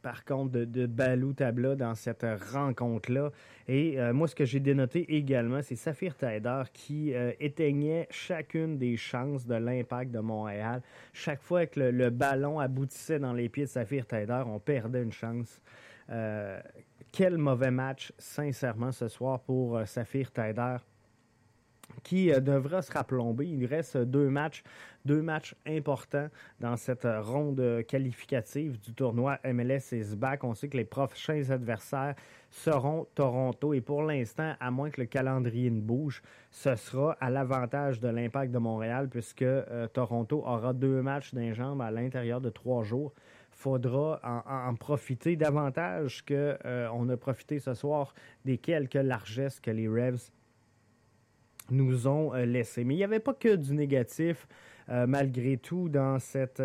par 0.02 0.26
contre 0.26 0.52
de, 0.52 0.66
de, 0.66 0.86
Balou 0.86 1.34
Tabla 1.34 1.76
dans 1.76 1.96
cette 1.96 2.26
rencontre-là. 2.52 3.32
Et 3.70 3.98
moi, 4.14 4.28
ce 4.28 4.36
que 4.36 4.44
j'ai 4.44 4.60
dénoté 4.60 5.16
également, 5.16 5.62
c'est 5.62 5.76
Saphir 5.76 6.16
Taider 6.16 6.64
qui 6.74 7.14
éteignait 7.40 8.08
chacune 8.10 8.78
des 8.78 8.96
chances 8.96 9.46
de 9.46 9.56
l'impact 9.56 10.12
de 10.12 10.20
Montréal. 10.20 10.82
Chaque 11.14 11.42
fois 11.42 11.66
que 11.66 11.80
le, 11.80 12.10
ballon 12.10 12.60
aboutissait 12.60 13.20
dans 13.20 13.34
les 13.34 13.50
pieds 13.50 13.64
de 13.64 13.70
Saphir 13.70 14.06
Taider, 14.06 14.44
on 14.46 14.60
perdait 14.60 15.04
une 15.04 15.12
chance 15.12 15.62
quel 17.12 17.38
mauvais 17.38 17.72
match, 17.72 18.14
sincèrement, 18.18 18.92
ce 18.92 19.08
soir 19.08 19.42
pour 19.42 19.82
Saphir 19.86 20.32
Taider 20.32 20.78
qui 22.04 22.32
euh, 22.32 22.40
devra 22.40 22.82
se 22.82 22.92
raplomber. 22.92 23.48
Il 23.48 23.66
reste 23.66 23.98
deux 23.98 24.30
matchs, 24.30 24.64
deux 25.06 25.22
matchs 25.22 25.56
importants 25.66 26.30
dans 26.60 26.76
cette 26.78 27.06
euh, 27.06 27.22
ronde 27.22 27.84
qualificative 27.88 28.80
du 28.80 28.94
tournoi 28.94 29.40
MLS 29.44 29.92
is 29.92 30.16
back. 30.16 30.44
On 30.44 30.54
sait 30.54 30.70
que 30.70 30.78
les 30.78 30.86
prochains 30.86 31.50
adversaires 31.50 32.16
seront 32.50 33.08
Toronto 33.16 33.74
et 33.74 33.82
pour 33.82 34.04
l'instant, 34.04 34.54
à 34.60 34.72
moins 34.72 34.90
que 34.90 35.02
le 35.02 35.08
calendrier 35.08 35.70
ne 35.70 35.82
bouge, 35.82 36.22
ce 36.52 36.76
sera 36.76 37.18
à 37.20 37.30
l'avantage 37.30 38.00
de 38.00 38.08
l'impact 38.08 38.52
de 38.52 38.60
Montréal 38.60 39.10
puisque 39.10 39.46
Toronto 39.94 40.44
aura 40.46 40.74
deux 40.74 41.02
matchs 41.02 41.34
d'un 41.34 41.54
jambe 41.54 41.82
à 41.82 41.92
l'intérieur 41.92 42.40
de 42.40 42.50
trois 42.50 42.84
jours 42.84 43.14
faudra 43.58 44.22
en, 44.24 44.76
profiter 44.76 45.36
davantage 45.36 46.24
qu'on 46.24 46.36
euh, 46.36 46.88
on 46.94 47.10
a 47.10 47.18
profité 47.18 47.58
ce 47.58 47.74
soir 47.74 48.14
des 48.46 48.60
quelques 48.60 48.94
largesses 48.94 49.60
que 49.60 49.72
les 49.72 49.88
Revs 49.88 50.30
nous 51.72 52.08
ont 52.08 52.34
euh, 52.34 52.46
laissées. 52.46 52.84
Mais 52.84 52.94
il 52.94 52.98
n'y 52.98 53.04
avait 53.04 53.20
pas 53.20 53.34
que 53.34 53.56
du 53.56 53.74
négatif 53.74 54.48
euh, 54.90 55.06
malgré 55.08 55.58
tout 55.58 55.90
dans 55.90 56.20
cette, 56.20 56.64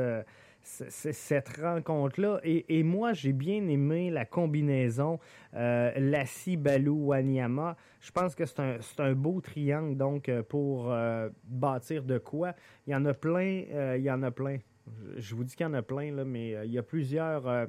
cette 0.62 1.48
rencontre-là. 1.58 2.40
Et, 2.44 2.82
moi, 2.82 3.12
j'ai 3.12 3.32
bien 3.32 3.66
aimé 3.66 4.10
la 4.10 4.24
combinaison 4.24 5.18
Lassie, 5.52 6.56
Balou, 6.56 7.06
Wanyama. 7.06 7.76
Je 8.00 8.12
pense 8.12 8.34
que 8.34 8.44
c'est 8.44 9.00
un, 9.00 9.12
beau 9.12 9.40
triangle 9.40 9.96
donc 9.96 10.30
pour 10.48 10.94
bâtir 11.44 12.04
de 12.04 12.18
quoi. 12.18 12.54
Il 12.86 12.92
y 12.92 12.94
en 12.94 13.04
a 13.06 13.12
plein, 13.12 13.64
il 13.96 14.02
y 14.02 14.10
en 14.10 14.22
a 14.22 14.30
plein. 14.30 14.58
Je 15.16 15.34
vous 15.34 15.44
dis 15.44 15.54
qu'il 15.54 15.64
y 15.64 15.68
en 15.68 15.74
a 15.74 15.82
plein, 15.82 16.14
là, 16.14 16.24
mais 16.24 16.54
euh, 16.54 16.64
il 16.64 16.72
y 16.72 16.78
a 16.78 16.82
plusieurs 16.82 17.46
euh, 17.46 17.66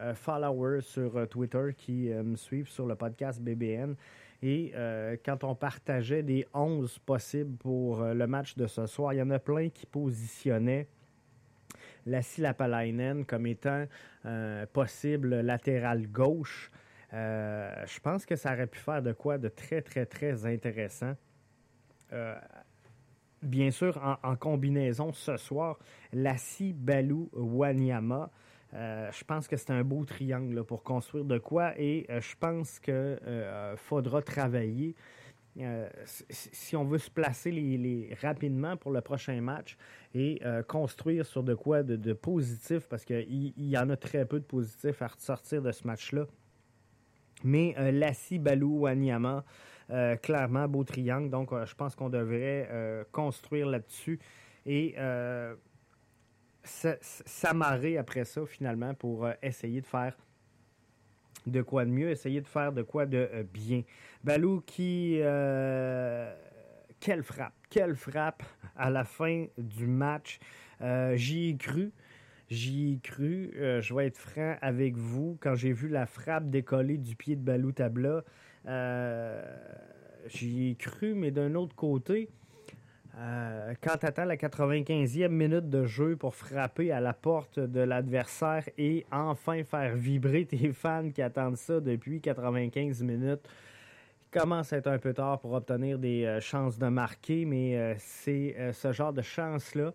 euh, 0.00 0.14
followers 0.14 0.80
sur 0.82 1.28
Twitter 1.28 1.70
qui 1.76 2.10
me 2.10 2.36
suivent 2.36 2.68
sur 2.68 2.86
le 2.86 2.94
podcast 2.94 3.40
BBN. 3.40 3.94
Et 4.42 4.72
quand 5.24 5.44
on 5.44 5.54
partageait 5.54 6.22
des 6.22 6.46
11 6.54 6.98
possibles 7.00 7.56
pour 7.58 8.02
le 8.02 8.26
match 8.26 8.56
de 8.56 8.66
ce 8.66 8.86
soir, 8.86 9.12
il 9.12 9.18
y 9.18 9.22
en 9.22 9.30
a 9.30 9.38
plein 9.38 9.68
qui 9.68 9.86
positionnaient 9.86 10.88
Lassie 12.06 12.40
Lapalainen 12.40 13.26
comme 13.26 13.46
étant 13.46 13.84
possible 14.72 15.40
latéral 15.40 16.06
gauche. 16.06 16.70
je 17.12 18.00
pense 18.00 18.24
que 18.24 18.34
ça 18.34 18.54
aurait 18.54 18.66
pu 18.66 18.78
faire 18.78 19.02
de 19.02 19.12
quoi 19.12 19.36
de 19.36 19.48
très, 19.48 19.82
très, 19.82 20.06
très 20.06 20.46
intéressant 20.46 21.14
bien 23.42 23.70
sûr, 23.70 23.98
en, 24.22 24.36
combinaison 24.36 25.12
ce 25.12 25.36
soir, 25.36 25.78
Lassi, 26.12 26.72
Balou, 26.72 27.30
Wanyama. 27.32 28.30
Euh, 28.74 29.10
je 29.12 29.24
pense 29.24 29.48
que 29.48 29.56
c'est 29.56 29.70
un 29.70 29.82
beau 29.82 30.04
triangle 30.04 30.62
pour 30.64 30.84
construire 30.84 31.24
de 31.24 31.38
quoi 31.38 31.76
et 31.76 32.06
euh, 32.08 32.20
je 32.20 32.36
pense 32.38 32.78
qu'il 32.78 32.94
euh, 32.94 33.76
faudra 33.76 34.22
travailler. 34.22 34.94
si 36.30 36.76
on 36.76 36.84
veut 36.84 36.98
se 36.98 37.10
placer 37.10 38.16
rapidement 38.22 38.76
pour 38.76 38.92
le 38.92 39.00
prochain 39.00 39.40
match 39.40 39.76
et 40.14 40.40
construire 40.68 41.26
sur 41.26 41.42
de 41.42 41.54
quoi 41.54 41.82
de, 41.82 42.12
positif, 42.12 42.86
parce 42.88 43.04
qu'il 43.04 43.52
y, 43.56 43.76
en 43.76 43.90
a 43.90 43.96
très 43.96 44.24
peu 44.24 44.38
de 44.38 44.44
positifs 44.44 45.02
à 45.02 45.08
ressortir 45.08 45.60
de 45.60 45.72
ce 45.72 45.86
match-là. 45.86 46.26
Mais 47.42 47.74
Lassi, 47.92 48.38
Balou, 48.38 48.82
Wanyama, 48.82 49.44
clairement, 50.22 50.68
beau 50.68 50.84
triangle. 50.84 51.30
Donc, 51.30 51.50
je 51.52 51.74
pense 51.74 51.96
qu'on 51.96 52.10
devrait 52.10 53.04
construire 53.10 53.66
là-dessus 53.66 54.20
et 54.66 54.94
s'amarrer 56.62 57.98
après 57.98 58.24
ça, 58.24 58.44
finalement, 58.46 58.94
pour 58.94 59.28
essayer 59.42 59.80
de 59.80 59.86
faire 59.86 60.16
de 61.46 61.62
quoi 61.62 61.84
de 61.84 61.90
mieux, 61.90 62.10
essayer 62.10 62.40
de 62.40 62.46
faire 62.46 62.72
de 62.72 62.82
quoi 62.82 63.06
de 63.06 63.46
bien. 63.52 63.82
Balou 64.22 64.60
qui... 64.66 65.20
quelle 67.00 67.22
frappe, 67.22 67.54
quelle 67.70 67.96
frappe 67.96 68.42
à 68.76 68.90
la 68.90 69.04
fin 69.04 69.46
du 69.56 69.86
match. 69.86 70.38
J'y 71.14 71.48
ai 71.48 71.56
cru. 71.56 71.92
J'y 72.50 72.94
ai 72.94 72.98
cru. 72.98 73.52
je 73.54 73.94
vais 73.94 74.06
être 74.06 74.18
franc 74.18 74.56
avec 74.60 74.96
vous. 74.96 75.38
Quand 75.40 75.54
j'ai 75.54 75.72
vu 75.72 75.88
la 75.88 76.06
frappe 76.06 76.50
décoller 76.50 76.98
du 76.98 77.16
pied 77.16 77.36
de 77.36 77.42
Balou 77.42 77.72
Tabla, 77.72 78.22
euh, 78.66 79.42
j'y 80.26 80.70
ai 80.70 80.74
cru, 80.74 81.14
mais 81.14 81.30
d'un 81.30 81.54
autre 81.54 81.74
côté, 81.74 82.28
Euh, 83.18 83.74
quand 83.82 83.96
tu 83.98 84.06
attends 84.06 84.24
la 84.24 84.36
95e 84.36 85.28
minute 85.28 85.68
de 85.68 85.84
jeu 85.84 86.16
pour 86.16 86.34
frapper 86.34 86.92
à 86.92 87.00
la 87.00 87.12
porte 87.12 87.58
de 87.58 87.80
l'adversaire 87.80 88.68
et 88.78 89.04
enfin 89.10 89.64
faire 89.64 89.96
vibrer 89.96 90.46
tes 90.46 90.72
fans 90.72 91.10
qui 91.10 91.20
attendent 91.20 91.56
ça 91.56 91.80
depuis 91.80 92.20
95 92.20 93.02
minutes, 93.02 93.48
commence 94.30 94.72
à 94.72 94.76
être 94.76 94.86
un 94.86 94.98
peu 94.98 95.12
tard 95.12 95.40
pour 95.40 95.52
obtenir 95.52 95.98
des 95.98 96.24
euh, 96.24 96.40
chances 96.40 96.78
de 96.78 96.86
marquer, 96.86 97.44
mais 97.44 97.76
euh, 97.76 97.94
c'est 97.98 98.72
ce 98.72 98.92
genre 98.92 99.12
de 99.12 99.22
chance-là, 99.22 99.92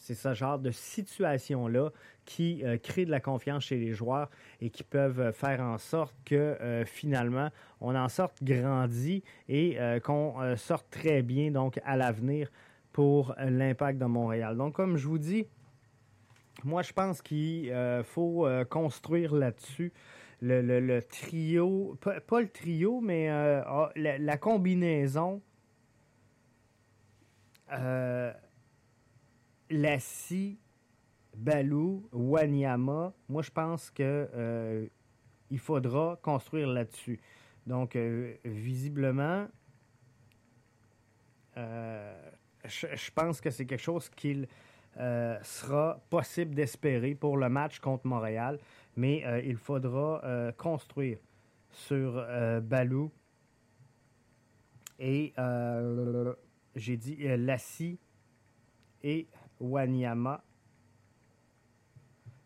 c'est 0.00 0.14
ce 0.14 0.32
genre 0.34 0.58
de 0.58 0.70
situation-là 0.70 1.90
qui 2.24 2.64
crée 2.82 3.04
de 3.04 3.10
la 3.10 3.20
confiance 3.20 3.64
chez 3.64 3.76
les 3.76 3.92
joueurs 3.92 4.30
et 4.60 4.70
qui 4.70 4.82
peuvent 4.82 5.30
faire 5.32 5.60
en 5.60 5.78
sorte 5.78 6.14
que 6.24 6.56
finalement 6.86 7.50
on 7.80 7.94
en 7.94 8.08
sorte 8.08 8.42
grandi 8.42 9.22
et 9.48 9.76
qu'on 10.02 10.56
sorte 10.56 10.86
très 10.90 11.22
bien 11.22 11.50
donc 11.50 11.78
à 11.84 11.96
l'avenir 11.96 12.50
pour 12.92 13.34
l'impact 13.38 13.98
de 13.98 14.06
Montréal. 14.06 14.56
Donc 14.56 14.74
comme 14.74 14.96
je 14.96 15.06
vous 15.06 15.18
dis, 15.18 15.46
moi 16.64 16.82
je 16.82 16.92
pense 16.92 17.20
qu'il 17.20 17.72
faut 18.04 18.48
construire 18.70 19.34
là-dessus. 19.34 19.92
Le, 20.42 21.00
trio, 21.00 21.98
pas, 22.00 22.40
le 22.40 22.48
trio, 22.48 23.02
mais 23.02 23.28
ah, 23.28 23.90
la, 23.94 24.38
combinaison 24.38 25.42
euh, 27.72 28.32
Lassie, 29.70 30.58
Balou, 31.36 32.08
Wanyama, 32.12 33.12
moi 33.28 33.42
je 33.42 33.50
pense 33.50 33.90
que 33.90 34.28
euh, 34.34 34.86
il 35.50 35.58
faudra 35.58 36.18
construire 36.22 36.68
là-dessus. 36.68 37.20
Donc, 37.66 37.94
euh, 37.94 38.34
visiblement, 38.44 39.46
euh, 41.56 42.30
je, 42.64 43.10
pense 43.12 43.40
que 43.40 43.50
c'est 43.50 43.66
quelque 43.66 43.82
chose 43.82 44.08
qu'il 44.10 44.48
sera 45.42 46.00
possible 46.10 46.54
d'espérer 46.54 47.14
pour 47.14 47.36
le 47.36 47.48
match 47.48 47.78
contre 47.78 48.06
Montréal, 48.06 48.58
mais 48.96 49.24
il 49.44 49.56
faudra 49.56 50.52
construire 50.58 51.18
sur 51.70 52.22
Balou 52.60 53.10
et 54.98 55.32
j'ai 56.74 56.96
dit 56.96 57.16
Lassie 57.38 57.98
et 59.02 59.28
Wanyama. 59.60 60.42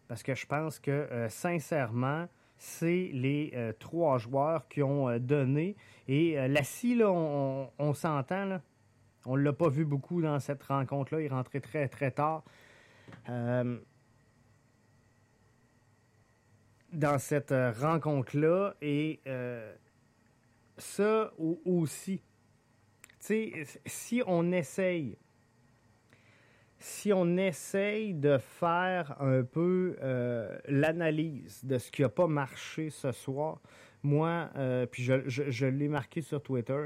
Parce 0.09 0.23
que 0.23 0.35
je 0.35 0.47
pense 0.47 0.78
que, 0.78 0.90
euh, 0.90 1.28
sincèrement, 1.28 2.28
c'est 2.59 3.11
les 3.12 3.52
euh, 3.54 3.73
trois 3.73 4.18
joueurs 4.18 4.68
qui 4.68 4.83
ont 4.83 5.09
euh, 5.09 5.18
donné. 5.18 5.76
Et 6.09 6.37
Lassie, 6.49 6.94
là, 6.94 7.11
on, 7.11 7.94
s'entend, 7.94 8.61
On 9.25 9.37
ne 9.37 9.42
l'a 9.42 9.52
pas 9.52 9.68
vu 9.68 9.85
beaucoup 9.85 10.21
dans 10.21 10.38
cette 10.38 10.62
rencontre-là. 10.62 11.23
Il 11.23 11.33
rentrait 11.33 11.61
très, 11.61 11.88
très 11.88 12.11
tard. 12.11 12.44
dans 16.92 17.18
cette 17.18 17.54
rencontre-là. 17.80 18.75
Et 18.83 19.21
ça 20.76 21.33
aussi. 21.64 22.23
Tu 23.18 23.26
sais, 23.26 23.66
si 23.87 24.23
on 24.26 24.52
essaye 24.52 25.16
si 26.84 27.14
on 27.14 27.38
essaye 27.38 28.12
de 28.12 28.36
faire 28.36 29.16
un 29.18 29.42
peu 29.42 29.96
euh, 30.02 30.58
l'analyse 30.68 31.64
de 31.64 31.78
ce 31.78 31.90
qui 31.90 32.02
n'a 32.02 32.10
pas 32.10 32.26
marché 32.26 32.90
ce 32.90 33.10
soir, 33.10 33.62
moi, 34.02 34.50
euh, 34.56 34.84
puis 34.84 35.02
je, 35.02 35.64
l'ai 35.64 35.88
marqué 35.88 36.20
sur 36.20 36.42
Twitter, 36.42 36.84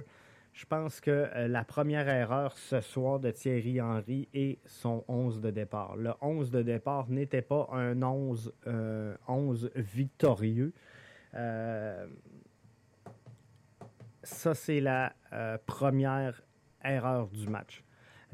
je 0.53 0.65
pense 0.67 1.01
que 1.01 1.11
euh, 1.11 1.49
la 1.49 1.65
première 1.65 2.09
erreur 2.09 2.57
ce 2.57 2.81
soir 2.81 3.19
de 3.19 3.33
Thierry 3.33 3.81
Henry 3.81 4.29
est 4.35 4.61
son 4.67 5.05
11 5.09 5.41
de 5.41 5.51
départ. 5.51 5.97
Le 5.97 6.13
11 6.21 6.53
de 6.53 6.63
départ 6.63 7.11
n'était 7.11 7.43
pas 7.43 7.69
un 7.73 8.01
11, 8.01 8.55
11 9.27 9.73
victorieux. 9.75 10.73
ça, 14.23 14.55
c'est 14.55 14.81
la 14.81 15.13
première 15.67 16.41
erreur 16.85 17.27
du 17.31 17.49
match. 17.49 17.83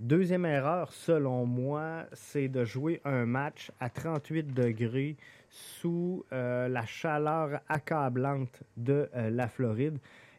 Deuxième 0.00 0.44
erreur, 0.44 0.92
selon 0.92 1.46
moi, 1.46 2.07
c'est 2.12 2.48
de 2.48 2.64
jouer 2.64 3.00
un 3.04 3.26
match 3.26 3.70
à 3.78 3.88
38 3.88 4.52
degrés 4.52 5.16
sous 5.50 6.24
euh, 6.33 6.66
la 6.66 6.85
chaleur 6.85 7.61
accablante 7.68 8.64
de 8.76 9.09
euh, 9.14 9.30
la 9.30 9.46
Floride 9.46 9.98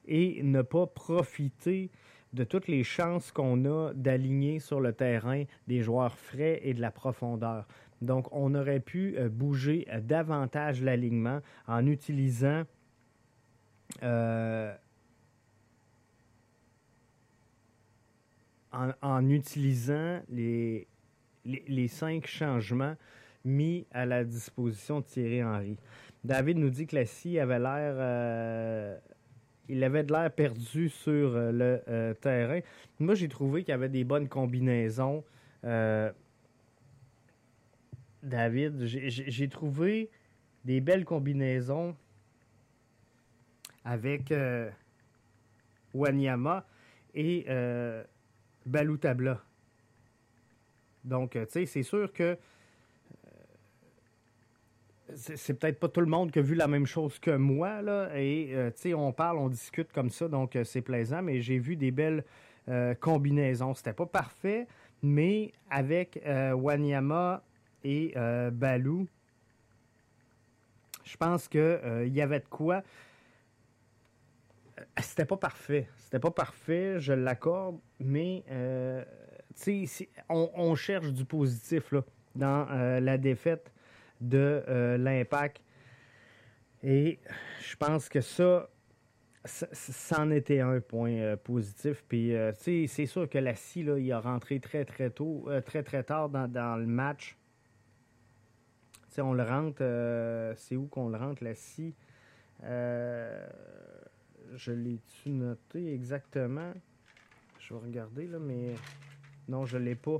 et 0.10 0.44
ne 0.44 0.62
pas 0.62 0.86
profiter 0.88 1.90
de 2.34 2.44
toutes 2.44 2.68
les 2.68 2.84
chances 2.84 3.32
qu'on 3.32 3.64
a 3.64 3.94
d'aligner 3.94 4.60
sur 4.60 4.82
le 4.82 4.92
terrain 4.92 5.46
des 5.68 5.82
joueurs 5.82 6.18
frais 6.18 6.60
et 6.62 6.74
de 6.74 6.82
la 6.82 6.92
profondeur. 6.92 7.66
Donc, 8.02 8.28
on 8.34 8.56
aurait 8.56 8.82
pu 8.82 9.16
euh, 9.18 9.30
bouger 9.30 9.88
davantage 10.02 10.82
l'alignement 10.82 11.40
en 11.66 11.88
utilisant 11.88 12.64
en, 19.02 19.30
utilisant 19.30 20.22
les, 20.30 20.88
les, 21.46 21.88
cinq 21.88 22.28
changements 22.28 22.96
mis 23.44 23.86
à 23.92 24.06
la 24.06 24.24
disposition 24.24 25.00
de 25.00 25.06
Thierry 25.06 25.44
Henry. 25.44 25.78
David 26.24 26.58
nous 26.58 26.70
dit 26.70 26.88
que 26.88 26.96
la 26.96 27.06
scie 27.06 27.40
avait 27.40 27.60
l'air. 27.60 27.96
Euh, 27.98 28.98
il 29.68 29.84
avait 29.84 30.04
de 30.04 30.12
l'air 30.12 30.32
perdu 30.32 30.90
sur 30.90 31.36
euh, 31.36 31.52
le 31.52 31.82
euh, 31.88 32.14
terrain. 32.16 32.60
Moi, 33.00 33.16
j'ai 33.16 33.28
trouvé 33.28 33.64
qu'il 33.64 33.72
y 33.72 33.74
avait 33.74 33.90
des 33.90 34.04
bonnes 34.04 34.28
combinaisons. 34.28 35.24
David, 38.22 38.86
j'ai 38.86 39.50
trouvé 39.50 40.10
des 40.64 40.80
belles 40.80 41.06
combinaisons 41.06 41.96
avec 43.84 44.32
Wanyama 45.94 46.68
et 47.16 47.46
Baloutabla. 48.66 49.42
Donc, 51.04 51.36
euh, 51.36 51.46
tu 51.46 51.52
sais, 51.52 51.66
c'est 51.66 51.84
sûr 51.84 52.12
que 52.12 52.24
euh, 52.24 52.38
c'est 55.16 55.54
peut-être 55.54 55.80
pas 55.80 55.88
tout 55.88 56.02
le 56.02 56.08
monde 56.08 56.32
qui 56.32 56.40
a 56.40 56.42
vu 56.42 56.56
la 56.56 56.68
même 56.68 56.88
chose 56.88 57.20
que 57.20 57.32
moi, 57.32 57.82
là, 57.82 58.10
et, 58.16 58.50
euh, 58.54 58.72
tu 58.72 58.82
sais, 58.82 58.94
on 58.94 59.14
parle, 59.14 59.38
on 59.38 59.50
discute 59.50 59.92
comme 59.92 60.10
ça, 60.10 60.28
donc 60.28 60.58
c'est 60.64 60.82
plaisant, 60.82 61.22
mais 61.22 61.42
j'ai 61.42 61.60
vu 61.60 61.76
des 61.76 61.92
belles 61.92 62.24
combinaisons. 63.00 63.76
C'était 63.76 63.94
pas 63.94 64.08
parfait, 64.08 64.66
mais 65.04 65.54
avec 65.70 66.20
Wanyama 66.26 67.44
et 67.84 68.16
Balou, 68.52 69.06
je 71.04 71.16
pense 71.16 71.48
qu'il 71.48 72.08
y 72.08 72.22
avait 72.22 72.40
de 72.40 72.48
quoi 72.50 72.82
c'était 75.02 75.26
pas 75.26 75.38
parfait. 75.38 75.88
C'était 75.98 76.20
pas 76.20 76.32
parfait, 76.32 77.00
je 77.00 77.14
l'accorde, 77.14 77.80
mais 78.00 78.44
euh, 78.52 79.04
on, 80.30 80.50
on, 80.56 80.76
cherche 80.76 81.12
du 81.12 81.26
positif 81.26 81.92
là, 81.92 82.04
dans 82.36 82.68
euh, 82.70 83.00
la 83.00 83.18
défaite 83.18 83.72
de 84.22 84.64
euh, 84.68 84.98
l'Impact. 84.98 85.62
Et 86.84 87.20
je 87.62 87.76
pense 87.78 88.10
que 88.10 88.22
ça, 88.22 88.70
c'en 89.44 90.30
était 90.30 90.60
un 90.60 90.80
point 90.80 91.36
positif. 91.38 92.04
Puis, 92.08 92.34
c'est 92.58 93.06
sûr 93.08 93.28
que 93.28 93.40
la 93.40 93.56
scie, 93.56 93.84
là, 93.84 93.98
il 93.98 94.12
a 94.12 94.20
rentré 94.20 94.60
très, 94.60 94.86
très 94.86 95.10
tôt, 95.10 95.50
très, 95.66 95.82
très 95.82 96.04
tard 96.04 96.30
dans, 96.30 96.48
dans 96.48 96.78
le 96.78 96.86
match. 96.86 97.38
sais, 99.08 99.22
on 99.22 99.34
le 99.34 99.42
rentre, 99.42 99.82
c'est 100.58 100.76
où 100.76 100.86
qu'on 100.86 101.10
le 101.10 101.18
rentre, 101.18 101.44
la 101.44 101.56
scie? 101.56 101.96
Je 104.56 104.72
l'ai-tu 104.72 105.30
noté 105.30 105.94
exactement? 105.94 106.74
Je 107.60 107.74
vais 107.74 107.80
regarder, 107.80 108.28
là, 108.28 108.40
mais 108.40 108.76
non, 109.48 109.66
je 109.66 109.78
ne 109.78 109.84
l'ai 109.84 109.96
pas. 109.96 110.18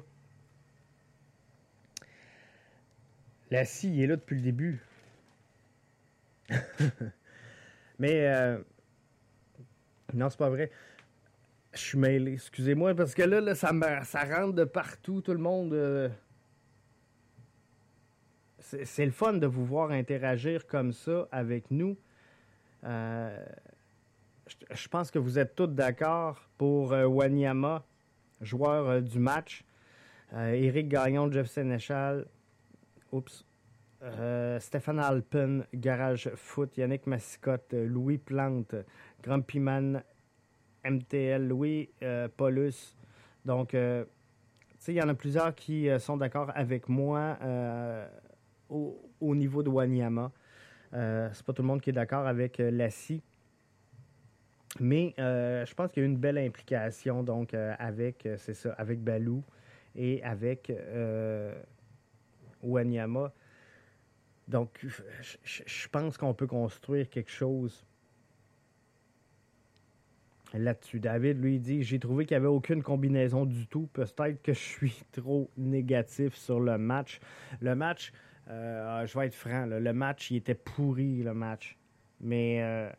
La 3.52 3.66
scie, 3.66 4.02
est 4.02 4.08
là 4.08 4.16
depuis 4.16 4.36
le 4.36 4.42
début. 4.42 4.82
mais 8.00 8.28
euh, 8.28 8.58
non, 10.14 10.30
c'est 10.30 10.40
pas 10.40 10.50
vrai. 10.50 10.72
Je 11.74 11.80
suis 11.80 11.98
mêlé, 11.98 12.34
excusez-moi, 12.34 12.96
parce 12.96 13.14
que 13.14 13.22
là, 13.22 13.54
ça, 13.56 13.72
ça 14.04 14.24
rentre 14.24 14.54
de 14.54 14.64
partout, 14.64 15.22
tout 15.22 15.34
le 15.34 15.40
monde. 15.40 15.74
Euh, 15.74 16.10
c'est 18.60 19.06
le 19.06 19.12
fun 19.12 19.34
de 19.34 19.46
vous 19.46 19.66
voir 19.66 19.92
interagir 19.92 20.66
comme 20.66 20.92
ça 20.92 21.28
avec 21.32 21.70
nous. 21.70 21.98
Euh, 22.84 23.46
je 24.48 24.88
pense 24.88 25.12
que 25.12 25.20
vous 25.20 25.40
êtes 25.40 25.56
tous 25.56 25.68
d'accord 25.68 26.40
pour 26.58 26.94
euh, 26.94 27.06
Wanyama, 27.06 27.84
joueur 28.42 28.90
euh, 28.90 29.02
du 29.02 29.20
match. 29.20 29.64
Eric 30.34 30.88
euh, 30.88 30.90
Gagnon, 30.90 31.32
Jeff 31.32 31.48
Sénéchal. 31.48 32.28
Oups. 33.12 33.46
Stéphane 34.60 35.00
Alpen, 35.00 35.66
Garage 35.74 36.30
Foot, 36.36 36.78
Yannick 36.78 37.08
Massicotte, 37.08 37.74
Louis 37.74 38.20
Plante, 38.20 38.76
Grumpyman, 39.24 40.04
MTL, 40.84 41.48
Louis 41.48 41.90
Paulus, 42.38 42.96
Donc, 43.46 43.74
il 43.74 44.94
y 44.94 45.02
en 45.02 45.10
a 45.10 45.16
plusieurs 45.16 45.56
qui 45.56 45.88
sont 45.98 46.18
d'accord 46.18 46.52
avec 46.54 46.88
moi 46.88 47.40
au, 48.70 49.02
au, 49.20 49.34
niveau 49.34 49.64
de 49.64 49.70
Wanyama. 49.70 50.32
c'est 50.92 51.44
pas 51.44 51.54
tout 51.54 51.64
le 51.64 51.68
monde 51.68 51.82
qui 51.82 51.90
est 51.90 51.94
d'accord 51.94 52.28
avec 52.28 52.60
Lassie. 52.60 53.24
Mais 54.80 55.14
je 55.18 55.74
pense 55.74 55.92
qu'il 55.92 56.04
y 56.04 56.06
a 56.06 56.08
eu 56.08 56.12
une 56.12 56.18
belle 56.18 56.38
implication 56.38 57.24
donc 57.24 57.54
avec 57.54 58.28
c'est 58.38 58.54
ça 58.54 58.74
avec 58.74 59.02
Balou 59.02 59.44
et 59.96 60.22
avec 60.24 60.72
Wanyama. 62.62 63.32
Donc, 64.48 64.86
je, 65.44 65.88
pense 65.88 66.18
qu'on 66.18 66.34
peut 66.34 66.48
construire 66.48 67.10
quelque 67.10 67.32
chose 67.32 67.86
là-dessus. 70.54 71.00
David, 71.00 71.42
lui, 71.42 71.60
dit 71.60 71.84
J'ai 71.84 72.00
trouvé 72.00 72.26
qu'il 72.26 72.36
n'y 72.36 72.46
avait 72.46 72.54
aucune 72.54 72.84
combinaison 72.84 73.46
du 73.46 73.68
tout. 73.68 73.90
Peut-être 73.94 74.42
que 74.44 74.54
je 74.54 74.60
suis 74.60 75.04
trop 75.12 75.50
négatif 75.58 76.36
sur 76.36 76.60
le 76.60 76.78
match. 76.78 77.20
Le 77.60 77.76
match, 77.76 78.14
euh, 78.50 79.06
je 79.08 79.18
vais 79.18 79.28
être 79.28 79.36
franc, 79.36 79.66
le 79.66 79.94
match, 79.94 80.30
il 80.30 80.38
était 80.38 80.56
pourri, 80.56 81.24
le 81.24 81.34
match. 81.34 81.76
Mais 82.22 82.62
euh, 82.62 82.90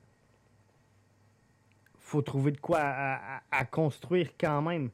faut 2.06 2.22
trouver 2.22 2.52
de 2.52 2.60
quoi 2.60 2.78
à, 3.50 3.64
construire 3.64 4.30
quand 4.38 4.62
même. 4.62 4.90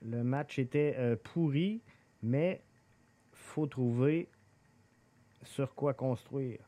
Le 0.00 0.24
match 0.24 0.58
était 0.58 0.94
euh, 0.96 1.14
pourri, 1.22 1.82
mais 2.22 2.62
faut 3.34 3.66
trouver 3.66 4.28
sur 5.42 5.74
quoi 5.74 5.92
construire. 5.92 6.58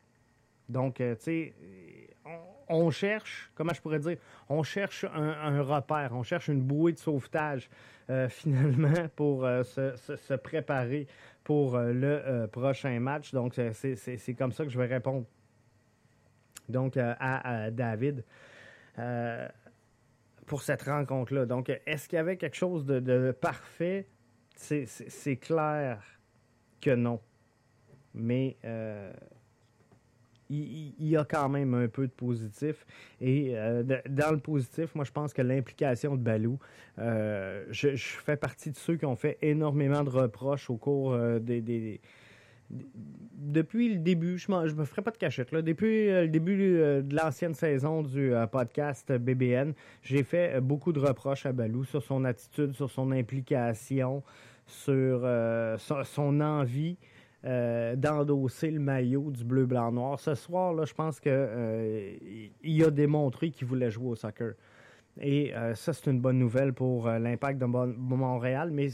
Donc, 0.69 1.01
euh, 1.01 1.15
tu 1.15 1.23
sais, 1.23 1.55
on, 2.69 2.91
cherche, 2.91 3.51
comment 3.55 3.73
je 3.73 3.81
pourrais 3.81 4.01
dire, 4.01 4.19
on 4.51 4.63
cherche 4.63 5.07
un, 5.15 5.63
repère, 5.63 6.11
on 6.13 6.23
cherche 6.23 6.49
une 6.49 6.61
bouée 6.61 6.93
de 6.93 6.99
sauvetage, 6.99 7.71
euh, 8.11 8.29
finalement, 8.29 9.09
pour 9.17 9.47
euh, 9.47 9.63
se, 9.63 10.35
préparer 10.35 11.07
pour 11.43 11.79
le 11.79 12.45
prochain 12.53 13.01
match. 13.01 13.33
Donc, 13.33 13.59
c'est 13.73 14.35
comme 14.37 14.53
ça 14.53 14.65
que 14.65 14.71
je 14.71 14.79
vais 14.79 14.87
répondre. 14.87 15.25
Donc, 16.69 16.97
à, 16.97 17.71
David, 17.71 18.25
pour 20.47 20.63
cette 20.63 20.83
rencontre-là. 20.83 21.47
Donc, 21.47 21.71
est-ce 21.87 22.09
qu'il 22.09 22.17
y 22.17 22.21
avait 22.21 22.37
quelque 22.37 22.57
chose 22.57 22.85
de 22.87 23.33
parfait? 23.33 24.07
C'est 24.55 25.37
clair 25.37 26.03
que 26.81 26.91
non 26.95 27.21
mais 28.17 28.57
euh, 28.65 29.13
il, 30.49 30.95
y 30.99 31.17
a 31.17 31.25
quand 31.25 31.49
même 31.49 31.75
un 31.75 31.89
peu 31.89 32.07
de 32.07 32.13
positif. 32.13 32.87
Et 33.21 33.53
euh, 33.55 33.83
dans 34.09 34.33
le 34.33 34.39
positif, 34.39 34.95
moi, 34.95 35.05
je 35.05 35.13
pense 35.13 35.33
que 35.33 35.43
l'implication 35.43 36.17
de 36.17 36.23
Balou, 36.23 36.59
euh, 36.99 37.65
je, 37.71 37.97
fais 37.97 38.37
partie 38.37 38.71
de 38.71 38.77
ceux 38.77 38.97
qui 38.97 39.05
ont 39.05 39.17
fait 39.17 39.39
énormément 39.43 40.03
de 40.03 40.11
reproches 40.11 40.71
au 40.71 40.77
cours 40.77 41.17
des, 41.41 42.01
depuis 42.71 43.93
le 43.93 43.99
début, 44.01 44.39
je, 44.39 44.51
ne 44.51 44.73
me 44.73 44.85
ferai 44.85 45.03
pas 45.03 45.11
de 45.11 45.17
cachette, 45.17 45.55
depuis 45.55 46.09
le 46.09 46.29
début 46.29 46.57
de 46.57 47.15
l'ancienne 47.15 47.55
saison 47.55 48.03
du 48.03 48.33
podcast 48.51 49.13
BBN, 49.13 49.73
j'ai 50.03 50.25
fait 50.25 50.61
beaucoup 50.61 50.93
de 50.93 50.99
reproches 50.99 51.47
à 51.47 51.53
Balou 51.53 51.85
sur 51.85 52.03
son 52.03 52.25
attitude, 52.25 52.75
sur 52.75 52.91
son 52.91 53.13
implication, 53.13 54.23
sur 54.67 55.29
son 56.05 56.41
envie 56.41 56.97
euh, 57.47 57.95
d'endosser 57.95 58.73
le 58.73 58.81
maillot 58.81 59.31
du 59.31 59.45
bleu, 59.45 59.67
blanc, 59.67 59.93
noir. 59.93 60.19
Ce 60.19 60.35
soir, 60.35 60.73
là, 60.73 60.85
je 60.85 60.95
pense 60.95 61.21
qu'il 61.21 61.31
euh, 61.33 62.85
a 62.85 62.91
démontré 62.91 63.51
qu'il 63.51 63.69
voulait 63.69 63.91
jouer 63.91 64.09
au 64.09 64.17
soccer. 64.17 64.55
Et 65.21 65.55
euh, 65.55 65.75
ça, 65.77 65.93
c'est 65.93 66.11
une 66.11 66.21
bonne 66.21 66.41
nouvelle 66.41 66.73
pour 66.73 67.09
l'impact 67.09 67.61
de 67.61 67.67
Montréal, 67.67 68.71
mais 68.73 68.89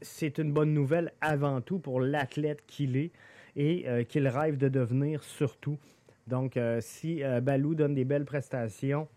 c'est 0.00 0.38
une 0.38 0.52
bonne 0.52 0.72
nouvelle 0.72 1.12
avant 1.20 1.60
tout 1.60 1.78
pour 1.78 2.00
l'athlète 2.00 2.64
qu'il 2.66 2.96
est 2.96 3.10
et 3.56 4.04
qu'il 4.08 4.28
rêve 4.28 4.56
de 4.56 4.68
devenir 4.68 5.22
surtout. 5.24 5.78
Donc, 6.26 6.58
si 6.80 7.22
Balou 7.42 7.74
donne 7.74 7.94
des 7.94 8.04
belles 8.04 8.24
prestations, 8.24 9.08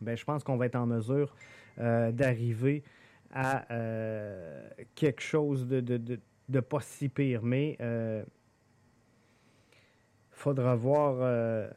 ben, 0.00 0.16
je 0.16 0.24
pense 0.24 0.44
qu'on 0.44 0.56
va 0.56 0.66
être 0.66 0.76
en 0.76 0.86
mesure 0.86 1.34
d'arriver 1.76 2.84
à 3.32 3.66
quelque 4.94 5.22
chose 5.22 5.66
de, 5.66 5.80
de 6.50 6.60
pas 6.60 6.80
si 6.80 7.08
pire. 7.08 7.42
Mais 7.42 7.72
il 7.72 7.76
euh, 7.80 8.22
faudra 10.32 10.74
voir 10.74 11.70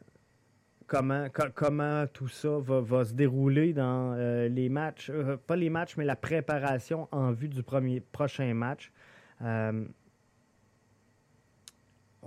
euh, 0.92 1.28
comment, 1.30 1.50
comment 1.54 2.06
tout 2.06 2.28
ça 2.28 2.58
va, 2.58 3.04
se 3.04 3.12
dérouler 3.12 3.72
dans 3.72 4.14
euh, 4.16 4.48
les 4.48 4.68
matchs. 4.68 5.10
pas 5.46 5.56
les 5.56 5.70
matchs, 5.70 5.96
mais 5.96 6.04
la 6.04 6.16
préparation 6.16 7.08
en 7.12 7.32
vue 7.32 7.48
du 7.48 7.62
premier, 7.62 8.00
prochain 8.00 8.52
match. 8.54 8.92
on 9.40 9.86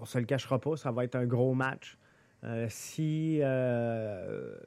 se 0.06 0.20
le 0.20 0.26
cachera 0.26 0.60
pas, 0.60 0.78
ça 0.78 0.92
va 0.92 1.04
être 1.04 1.16
un 1.16 1.26
gros 1.26 1.54
match. 1.54 1.98
si 2.70 3.40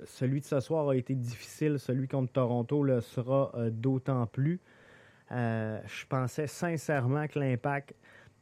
celui 0.05 0.40
de 0.40 0.44
ce 0.44 0.61
soir 0.61 0.88
a 0.88 0.96
été 0.96 1.14
difficile, 1.14 1.79
celui 1.79 2.09
contre 2.09 2.33
Toronto 2.33 2.83
le 2.83 3.00
sera 3.00 3.53
d'autant 3.70 4.26
plus. 4.26 4.61
Euh, 5.33 5.81
je 5.87 6.07
pensais 6.07 6.46
sincèrement 6.46 7.26
que 7.29 7.38
l'impact 7.38 7.94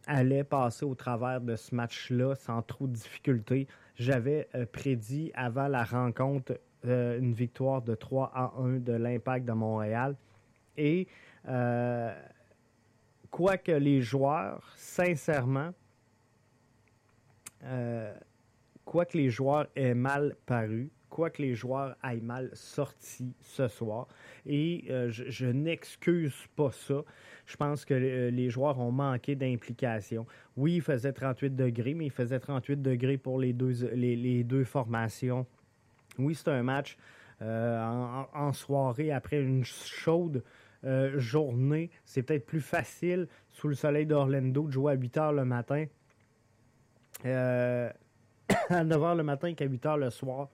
allait 0.08 0.42
passer 0.42 0.84
au 0.84 0.94
travers 0.96 1.40
de 1.40 1.54
ce 1.54 1.74
match-là 1.74 2.34
sans 2.34 2.62
trop 2.62 2.88
de 2.88 2.94
difficultés. 2.94 3.68
J'avais 3.94 4.48
euh, 4.54 4.66
prédit 4.66 5.30
avant 5.34 5.68
la 5.68 5.84
rencontre 5.84 6.58
euh, 6.84 7.18
une 7.18 7.32
victoire 7.32 7.82
de 7.82 7.94
3 7.94 8.32
à 8.34 8.52
1 8.58 8.78
de 8.78 8.92
l'impact 8.92 9.44
de 9.46 9.52
Montréal. 9.52 10.16
Et 10.76 11.06
quoique 13.30 13.72
les 13.72 14.00
joueurs, 14.00 14.72
sincèrement, 14.76 15.72
quoique 18.84 19.16
les 19.16 19.28
joueurs 19.28 19.66
aient 19.74 19.94
mal 19.94 20.36
paru, 20.46 20.90
quoique 21.08 21.42
les 21.42 21.54
joueurs 21.54 21.96
aillent 22.02 22.20
mal 22.20 22.50
sorti 22.54 23.34
ce 23.40 23.68
soir. 23.68 24.06
Et 24.46 24.84
euh, 24.90 25.10
je, 25.10 25.46
n'excuse 25.46 26.46
pas 26.56 26.70
ça. 26.70 27.02
Je 27.46 27.56
pense 27.56 27.84
que 27.84 27.94
euh, 27.94 28.30
les 28.30 28.50
joueurs 28.50 28.78
ont 28.78 28.92
manqué 28.92 29.34
d'implication. 29.34 30.26
Oui, 30.56 30.76
il 30.76 30.82
faisait 30.82 31.12
38 31.12 31.54
degrés, 31.56 31.94
mais 31.94 32.06
il 32.06 32.10
faisait 32.10 32.40
38 32.40 32.82
degrés 32.82 33.18
pour 33.18 33.38
les 33.38 33.52
deux, 33.52 33.88
les, 33.92 34.44
deux 34.44 34.64
formations. 34.64 35.46
Oui, 36.18 36.34
c'est 36.34 36.48
un 36.48 36.62
match 36.62 36.96
euh, 37.42 38.24
en, 38.34 38.52
soirée 38.52 39.12
après 39.12 39.40
une 39.40 39.64
chaude 39.64 40.42
journée. 41.16 41.90
C'est 42.04 42.22
peut-être 42.22 42.46
plus 42.46 42.60
facile 42.60 43.26
sous 43.50 43.66
le 43.66 43.74
soleil 43.74 44.06
d'Orlando 44.06 44.66
de 44.66 44.70
jouer 44.70 44.92
à 44.92 44.96
8 44.96 45.16
heures 45.16 45.32
le 45.32 45.44
matin. 45.44 45.86
à 47.24 48.84
9 48.84 49.00
h 49.00 49.16
le 49.16 49.22
matin 49.22 49.54
qu'à 49.54 49.64
8 49.64 49.86
heures 49.86 49.96
le 49.96 50.10
soir. 50.10 50.48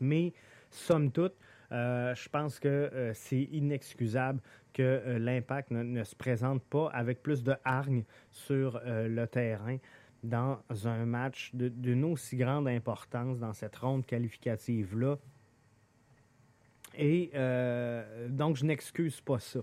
Mais, 0.00 0.32
somme 0.70 1.10
toute, 1.10 1.34
euh, 1.72 2.14
je 2.14 2.28
pense 2.28 2.58
que 2.58 2.68
euh, 2.68 3.12
c'est 3.14 3.42
inexcusable 3.52 4.40
que 4.72 4.82
euh, 4.82 5.18
l'impact 5.18 5.70
ne, 5.70 6.02
se 6.02 6.16
présente 6.16 6.62
pas 6.64 6.88
avec 6.88 7.22
plus 7.22 7.42
de 7.42 7.54
hargne 7.64 8.04
sur 8.30 8.80
le 8.84 9.24
terrain 9.26 9.76
dans 10.22 10.58
un 10.84 11.06
match 11.06 11.50
d'une 11.54 12.04
aussi 12.04 12.36
grande 12.36 12.68
importance 12.68 13.38
dans 13.38 13.52
cette 13.52 13.76
ronde 13.76 14.04
qualificative-là. 14.04 15.18
Et 16.98 17.30
donc, 18.28 18.56
je 18.56 18.64
n'excuse 18.64 19.20
pas 19.20 19.38
ça. 19.38 19.60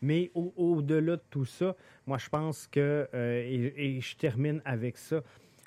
Mais 0.00 0.30
au-delà 0.34 1.16
de 1.16 1.22
tout 1.28 1.44
ça, 1.44 1.76
moi, 2.06 2.16
je 2.18 2.28
pense 2.28 2.66
que, 2.68 3.06
et, 3.12 4.00
je 4.00 4.16
termine 4.16 4.62
avec 4.64 4.96
ça, 4.96 5.22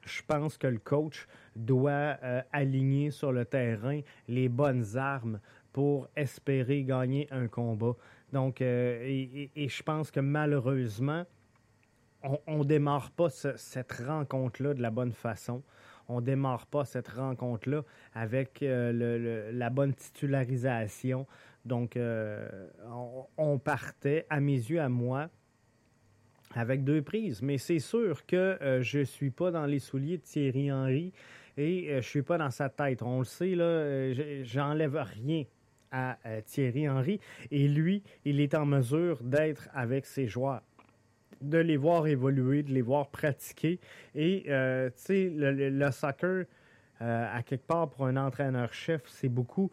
je 0.06 0.22
pense 0.26 0.58
que 0.58 0.68
le 0.68 0.80
coach 0.80 1.28
doit 1.56 2.18
euh, 2.24 2.42
aligner 2.52 3.12
sur 3.12 3.32
le 3.32 3.46
terrain 3.46 4.02
les 4.28 4.50
bonnes 4.50 4.98
armes 4.98 5.40
pour 5.74 6.08
espérer 6.16 6.84
gagner 6.84 7.28
un 7.32 7.48
combat. 7.48 7.96
Donc, 8.34 8.62
euh, 8.62 9.02
et, 9.56 9.68
je 9.68 9.84
pense 9.84 10.12
que 10.12 10.20
malheureusement, 10.20 11.26
on 12.46 12.60
ne 12.60 12.64
démarre 12.64 13.12
pas 13.12 13.30
cette 13.30 13.92
rencontre-là 13.94 14.74
de 14.74 14.82
la 14.82 14.92
bonne 14.92 15.12
façon. 15.12 15.64
On 16.08 16.22
démarre 16.22 16.68
pas 16.68 16.86
cette 16.86 17.08
rencontre-là 17.08 17.84
avec 18.14 18.62
euh, 18.62 19.52
la 19.52 19.70
bonne 19.70 19.94
titularisation. 19.94 21.26
Donc, 21.66 21.98
on, 23.38 23.60
partait, 23.60 24.26
à 24.30 24.40
mes 24.40 24.54
yeux, 24.54 24.82
à 24.82 24.90
moi, 24.90 25.30
avec 26.56 26.84
deux 26.84 27.02
prises. 27.02 27.42
Mais 27.42 27.58
c'est 27.58 27.80
sûr 27.80 28.26
que 28.26 28.58
je 28.82 29.00
ne 29.00 29.04
suis 29.04 29.32
pas 29.32 29.52
dans 29.52 29.66
les 29.66 29.80
souliers 29.80 30.18
de 30.18 30.24
Thierry 30.24 30.72
Henry 30.72 31.14
et 31.58 31.90
euh, 31.90 32.02
je 32.02 32.08
suis 32.08 32.22
pas 32.22 32.38
dans 32.38 32.50
sa 32.50 32.70
tête. 32.70 33.02
On 33.02 33.20
le 33.20 33.26
sait, 33.26 33.56
là, 33.56 33.64
euh, 33.64 34.44
j'enlève 34.44 34.96
rien 34.96 35.44
à 35.92 36.18
euh, 36.26 36.42
Thierry 36.42 36.90
Henry. 36.90 37.20
Et 37.50 37.68
lui, 37.68 38.04
il 38.26 38.40
est 38.40 38.56
en 38.56 38.66
mesure 38.66 39.22
d'être 39.22 39.70
avec 39.74 40.06
ses 40.06 40.28
joueurs 40.28 40.62
de 41.42 41.58
les 41.58 41.78
voir 41.78 42.06
évoluer, 42.06 42.62
de 42.62 42.72
les 42.72 42.84
voir 42.84 43.10
pratiquer. 43.10 43.80
Et, 44.14 44.44
tu 44.44 44.52
sais, 44.96 45.32
le, 45.34 45.92
soccer, 45.92 46.46
à 47.00 47.42
quelque 47.42 47.66
part, 47.66 47.90
pour 47.90 48.06
un 48.06 48.16
entraîneur-chef, 48.16 49.02
c'est 49.08 49.28
beaucoup 49.28 49.72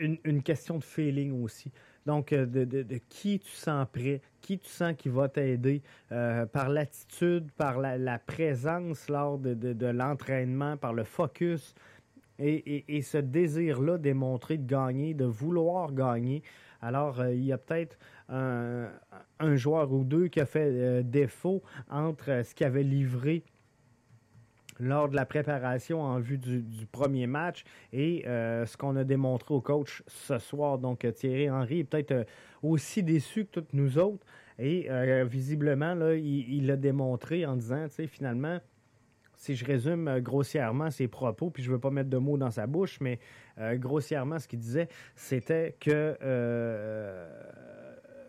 une, 0.00 0.42
question 0.42 0.78
de 0.78 0.84
feeling 0.84 1.42
aussi. 1.42 1.72
Donc, 2.06 2.32
euh, 2.32 2.46
de, 2.46 3.00
qui 3.08 3.38
tu 3.38 3.50
sens 3.50 3.86
prêt, 3.92 4.20
qui 4.40 4.58
tu 4.58 4.68
sens 4.68 4.94
qui 4.96 5.08
va 5.08 5.28
t'aider 5.28 5.82
euh, 6.12 6.46
par 6.46 6.68
l'attitude, 6.68 7.50
par 7.52 7.78
la, 7.78 8.18
présence 8.18 9.08
lors 9.08 9.38
de, 9.38 9.86
l'entraînement, 9.86 10.76
par 10.76 10.92
le 10.92 11.04
focus 11.04 11.74
et, 12.38 13.02
ce 13.02 13.18
désir-là 13.18 13.98
démontré 13.98 14.56
de 14.56 14.66
gagner, 14.66 15.12
de 15.12 15.26
vouloir 15.26 15.92
gagner. 15.92 16.42
Alors, 16.80 17.22
il 17.26 17.44
y 17.44 17.52
a 17.52 17.58
peut-être 17.58 17.98
un, 18.30 18.88
joueur 19.56 19.92
ou 19.92 20.04
deux 20.04 20.28
qui 20.28 20.40
a 20.40 20.46
fait 20.46 21.02
défaut 21.04 21.62
entre 21.90 22.42
ce 22.42 22.54
qu'il 22.54 22.66
avait 22.66 22.82
livré 22.82 23.44
lors 24.80 25.08
de 25.08 25.14
la 25.14 25.26
préparation 25.26 26.02
en 26.02 26.18
vue 26.18 26.38
du, 26.38 26.86
premier 26.90 27.26
match 27.26 27.64
et 27.92 28.26
euh, 28.26 28.66
ce 28.66 28.76
qu'on 28.76 28.96
a 28.96 29.04
démontré 29.04 29.54
au 29.54 29.60
coach 29.60 30.02
ce 30.06 30.38
soir. 30.38 30.78
Donc 30.78 31.06
Thierry 31.14 31.50
Henry 31.50 31.80
est 31.80 31.84
peut-être 31.84 32.12
euh, 32.12 32.24
aussi 32.62 33.02
déçu 33.02 33.44
que 33.44 33.50
toutes 33.50 33.72
nous 33.74 33.98
autres. 33.98 34.26
Et 34.58 34.90
euh, 34.90 35.24
visiblement, 35.24 35.94
il 36.12 36.66
l'a 36.66 36.76
démontré 36.76 37.46
en 37.46 37.56
disant, 37.56 37.86
tu 37.88 37.94
sais, 37.94 38.06
finalement, 38.06 38.58
si 39.36 39.54
je 39.54 39.64
résume 39.64 40.20
grossièrement 40.20 40.90
ses 40.90 41.08
propos, 41.08 41.48
puis 41.48 41.62
je 41.62 41.70
ne 41.70 41.74
veux 41.74 41.80
pas 41.80 41.90
mettre 41.90 42.10
de 42.10 42.18
mots 42.18 42.36
dans 42.36 42.50
sa 42.50 42.66
bouche, 42.66 42.98
mais 43.00 43.18
grossièrement, 43.76 44.38
ce 44.38 44.46
qu'il 44.46 44.58
disait, 44.58 44.88
c'était 45.16 45.76
que 45.80 46.14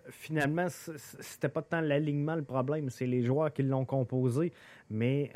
finalement, 0.09 0.67
c'était 0.69 1.49
pas 1.49 1.63
tant 1.63 1.81
l'alignement 1.81 2.35
le 2.35 2.43
problème, 2.43 2.89
c'est 2.89 3.07
les 3.07 3.23
joueurs 3.23 3.51
qui 3.51 3.63
l'ont 3.63 3.83
composé, 3.83 4.53
mais 4.89 5.33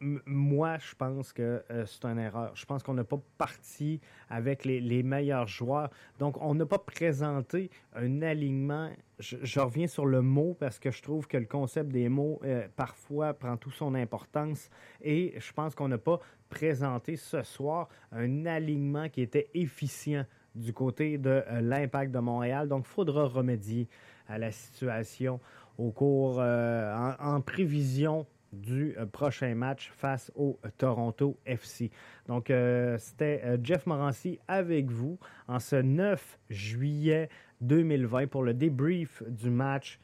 moi, 0.00 0.78
je 0.78 0.94
pense 0.94 1.32
que 1.32 1.62
euh, 1.70 1.84
c'est 1.86 2.04
une 2.06 2.18
erreur. 2.18 2.52
Je 2.54 2.64
pense 2.64 2.82
qu'on 2.82 2.94
n'a 2.94 3.04
pas 3.04 3.20
parti 3.36 4.00
avec 4.28 4.64
les, 4.64 5.02
meilleurs 5.02 5.46
joueurs. 5.46 5.90
Donc, 6.18 6.40
on 6.40 6.54
n'a 6.54 6.66
pas 6.66 6.78
présenté 6.78 7.70
un 7.94 8.22
alignement. 8.22 8.90
Je, 9.18 9.60
reviens 9.60 9.86
sur 9.86 10.06
le 10.06 10.22
mot 10.22 10.56
parce 10.58 10.78
que 10.78 10.90
je 10.90 11.02
trouve 11.02 11.26
que 11.26 11.36
le 11.36 11.44
concept 11.44 11.90
des 11.90 12.08
mots, 12.08 12.40
euh, 12.44 12.66
parfois, 12.76 13.34
prend 13.34 13.56
toute 13.56 13.74
son 13.74 13.94
importance. 13.94 14.70
Et 15.02 15.34
je 15.38 15.52
pense 15.52 15.74
qu'on 15.74 15.88
n'a 15.88 15.98
pas 15.98 16.18
présenté 16.48 17.16
ce 17.16 17.42
soir 17.42 17.88
un 18.10 18.46
alignement 18.46 19.08
qui 19.08 19.20
était 19.20 19.50
efficient 19.52 20.24
du 20.54 20.72
côté 20.72 21.18
de 21.18 21.44
euh, 21.46 21.60
l'impact 21.60 22.10
de 22.10 22.20
Montréal. 22.20 22.68
Donc, 22.68 22.86
il 22.86 22.90
faudra 22.90 23.26
remédier 23.26 23.86
à 24.28 24.38
la 24.38 24.50
situation 24.50 25.40
au 25.76 25.90
cours, 25.90 26.40
en 26.40 27.40
prévision 27.40 28.26
du 28.52 28.94
euh, 28.98 29.06
prochain 29.06 29.54
match 29.54 29.90
face 29.92 30.30
au 30.34 30.58
Toronto 30.78 31.38
FC. 31.46 31.90
Donc, 32.26 32.50
euh, 32.50 32.96
c'était 32.98 33.40
euh, 33.44 33.58
Jeff 33.62 33.86
Morancy 33.86 34.38
avec 34.48 34.90
vous 34.90 35.18
en 35.48 35.58
ce 35.58 35.76
9 35.76 36.38
juillet 36.50 37.28
2020 37.60 38.26
pour 38.28 38.42
le 38.42 38.54
débrief 38.54 39.22
du 39.26 39.50
match 39.50 39.98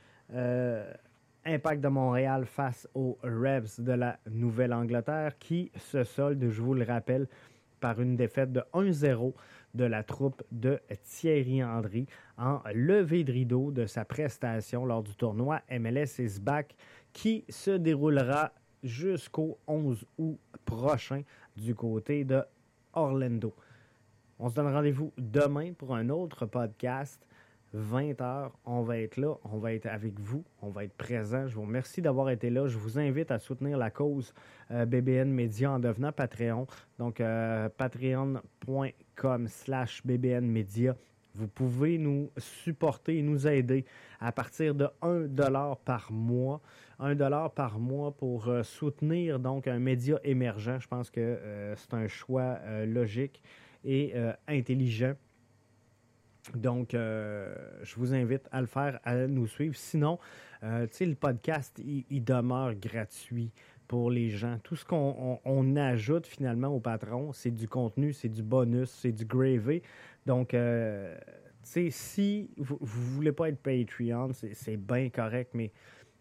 Impact 1.45 1.81
de 1.81 1.89
Montréal 1.89 2.47
face 2.47 2.89
aux 2.95 3.17
Revs 3.23 3.81
de 3.81 3.93
la 3.93 4.19
Nouvelle-Angleterre 4.29 5.39
qui 5.39 5.71
se 5.77 6.03
solde, 6.03 6.51
je 6.51 6.61
vous 6.61 6.75
le 6.75 6.85
rappelle, 6.85 7.29
par 7.81 8.01
une 8.01 8.17
défaite 8.17 8.53
de 8.53 8.63
1-0 8.75 9.33
de 9.75 9.85
la 9.85 10.03
troupe 10.03 10.43
de 10.51 10.81
Thierry 11.05 11.63
Andry 11.63 12.07
en 12.39 12.61
levée 12.75 13.23
de 13.23 13.33
rideau 13.33 13.71
de 13.71 13.87
sa 13.87 14.05
prestation 14.05 14.85
lors 14.85 15.03
du 15.03 15.15
tournoi 15.15 15.61
MLS 15.71 16.19
is 16.19 16.41
back 16.41 16.75
qui 17.16 17.46
se 17.48 17.70
déroulera 17.70 18.52
jusqu'au 18.83 19.57
11 19.66 20.05
août 20.18 20.38
prochain 20.66 21.22
du 21.57 21.74
côté 21.74 22.24
de 22.24 22.42
Orlando. 22.92 23.55
On 24.38 24.50
se 24.50 24.55
donne 24.55 24.70
rendez-vous 24.70 25.14
demain 25.16 25.72
pour 25.72 25.96
un 25.96 26.11
autre 26.11 26.44
podcast. 26.44 27.26
20h, 27.74 28.50
on 28.66 28.83
va 28.83 28.98
être 28.98 29.16
là, 29.16 29.35
on 29.44 29.57
va 29.57 29.72
être 29.72 29.87
avec 29.87 30.20
vous, 30.20 30.44
on 30.61 30.68
va 30.68 30.85
être 30.85 30.92
présent. 30.92 31.48
Je 31.48 31.55
vous 31.55 31.62
remercie 31.62 32.02
d'avoir 32.02 32.29
été 32.29 32.50
là. 32.50 32.68
Je 32.68 32.76
vous 32.76 32.98
invite 32.98 33.31
à 33.31 33.38
soutenir 33.38 33.79
la 33.79 33.90
cause 33.90 34.35
euh, 34.70 34.85
BBN 34.85 35.31
Media 35.31 35.70
en 35.70 35.79
devenant 35.79 36.12
Patreon. 36.12 36.66
Donc, 36.98 37.22
euh, 37.22 37.70
patreon.com 37.79 39.48
slash 39.48 40.05
BBN 40.05 40.44
Media. 40.44 40.94
Vous 41.37 41.49
pouvez 41.49 41.99
nous 41.99 42.31
supporter 42.38 43.18
et 43.18 43.22
nous 43.22 43.46
aider 43.46 43.85
à 44.20 44.33
partir 44.33 44.75
de 44.75 44.88
1 45.03 45.29
par 45.85 46.11
mois. 46.11 46.62
1 46.99 47.14
par 47.51 47.79
mois 47.79 48.16
pour 48.16 48.49
euh, 48.49 48.62
soutenir 48.62 49.38
donc 49.38 49.68
un 49.68 49.79
média 49.79 50.18
émergent. 50.25 50.79
Je 50.81 50.88
pense 50.88 51.11
que 51.11 51.20
euh, 51.20 51.77
c'est 51.77 51.92
un 51.92 52.09
choix 52.09 52.59
euh, 52.62 52.87
logique 52.87 53.42
et 53.85 54.14
intelligent. 54.49 55.14
Donc, 56.55 56.88
je 56.92 57.94
vous 57.96 58.14
invite 58.14 58.49
à 58.51 58.61
le 58.61 58.66
faire, 58.66 58.99
à 59.05 59.14
nous 59.29 59.46
suivre. 59.46 59.77
Sinon, 59.77 60.18
tu 60.61 60.66
sais, 60.90 61.07
le 61.07 61.14
podcast, 61.14 61.79
il, 61.79 62.25
demeure 62.25 62.75
gratuit 62.75 63.53
pour 63.87 64.11
les 64.11 64.31
gens. 64.31 64.59
Tout 64.64 64.75
ce 64.75 64.85
qu'on 64.85 65.77
ajoute 65.77 66.27
finalement 66.27 66.68
au 66.68 66.81
patron, 66.81 67.33
c'est 67.33 67.53
du 67.53 67.68
contenu, 67.68 68.12
c'est 68.12 68.29
du 68.29 68.42
bonus, 68.42 68.90
c'est 68.90 69.12
du 69.12 69.25
gravy. 69.25 69.83
Donc, 70.27 70.55
euh, 70.55 71.17
si 71.62 72.51
vous 72.57 72.79
ne 72.81 72.87
voulez 72.87 73.33
pas 73.33 73.49
être 73.49 73.59
Patreon, 73.59 74.31
c'est 74.33 74.77
bien 74.77 75.09
correct, 75.09 75.51
mais 75.55 75.73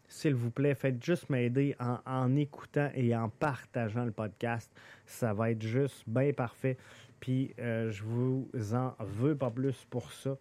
s'il 0.08 0.36
vous 0.36 0.52
plaît, 0.52 0.76
faites 0.76 1.04
juste 1.04 1.30
m'aider 1.30 1.76
en, 1.80 2.36
écoutant 2.36 2.90
et 2.94 3.16
en 3.16 3.30
partageant 3.30 4.06
le 4.06 4.12
podcast. 4.12 4.72
Ça 5.06 5.34
va 5.34 5.52
être 5.52 5.64
juste 5.64 6.04
bien 6.08 6.32
parfait. 6.32 6.78
Puis, 7.20 7.54
euh, 7.60 7.92
je 7.92 8.04
vous 8.04 8.48
en 8.74 8.94
veux 9.00 9.36
pas 9.36 9.50
plus 9.50 9.86
pour 9.90 10.12
ça. 10.12 10.38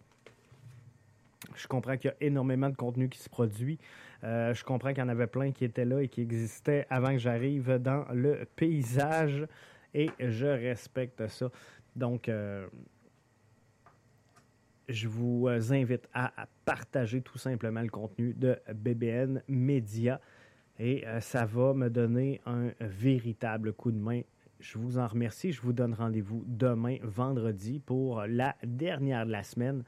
Je 1.55 1.67
comprends 1.67 1.97
qu'il 1.97 2.11
y 2.11 2.13
a 2.13 2.27
énormément 2.27 2.69
de 2.69 2.75
contenu 2.75 3.09
qui 3.09 3.19
se 3.19 3.29
produit. 3.29 3.79
Euh, 4.23 4.53
je 4.53 4.63
comprends 4.63 4.89
qu'il 4.89 4.99
y 4.99 5.05
en 5.05 5.09
avait 5.09 5.27
plein 5.27 5.51
qui 5.51 5.65
étaient 5.65 5.85
là 5.85 6.01
et 6.01 6.07
qui 6.07 6.21
existaient 6.21 6.85
avant 6.89 7.11
que 7.11 7.19
j'arrive 7.19 7.77
dans 7.79 8.05
le 8.13 8.45
paysage. 8.55 9.47
Et 9.93 10.09
je 10.19 10.47
respecte 10.47 11.27
ça. 11.27 11.49
Donc, 11.95 12.27
euh, 12.27 12.67
je 14.89 15.07
vous 15.07 15.47
euh, 15.47 15.71
invite 15.71 16.07
à, 16.13 16.31
partager 16.65 17.21
tout 17.21 17.37
simplement 17.37 17.81
le 17.81 17.89
contenu 17.89 18.33
de 18.33 18.57
BBN 18.73 19.41
Media 19.47 20.19
et 20.79 21.07
euh, 21.07 21.19
ça 21.21 21.45
va 21.45 21.73
me 21.73 21.89
donner 21.89 22.41
un 22.45 22.69
véritable 22.79 23.73
coup 23.73 23.91
de 23.91 23.97
main. 23.97 24.21
Je 24.59 24.77
vous 24.77 24.97
en 24.97 25.07
remercie. 25.07 25.51
Je 25.51 25.61
vous 25.61 25.73
donne 25.73 25.93
rendez-vous 25.93 26.43
demain, 26.47 26.97
vendredi, 27.03 27.79
pour 27.79 28.23
la 28.27 28.55
dernière 28.63 29.25
de 29.25 29.31
la 29.31 29.43
semaine 29.43 29.83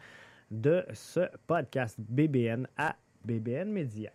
de 0.52 0.86
ce 0.94 1.22
podcast 1.46 1.98
BBN 2.00 2.68
à 2.78 2.96
BBN 3.26 3.72
Media. 3.72 4.12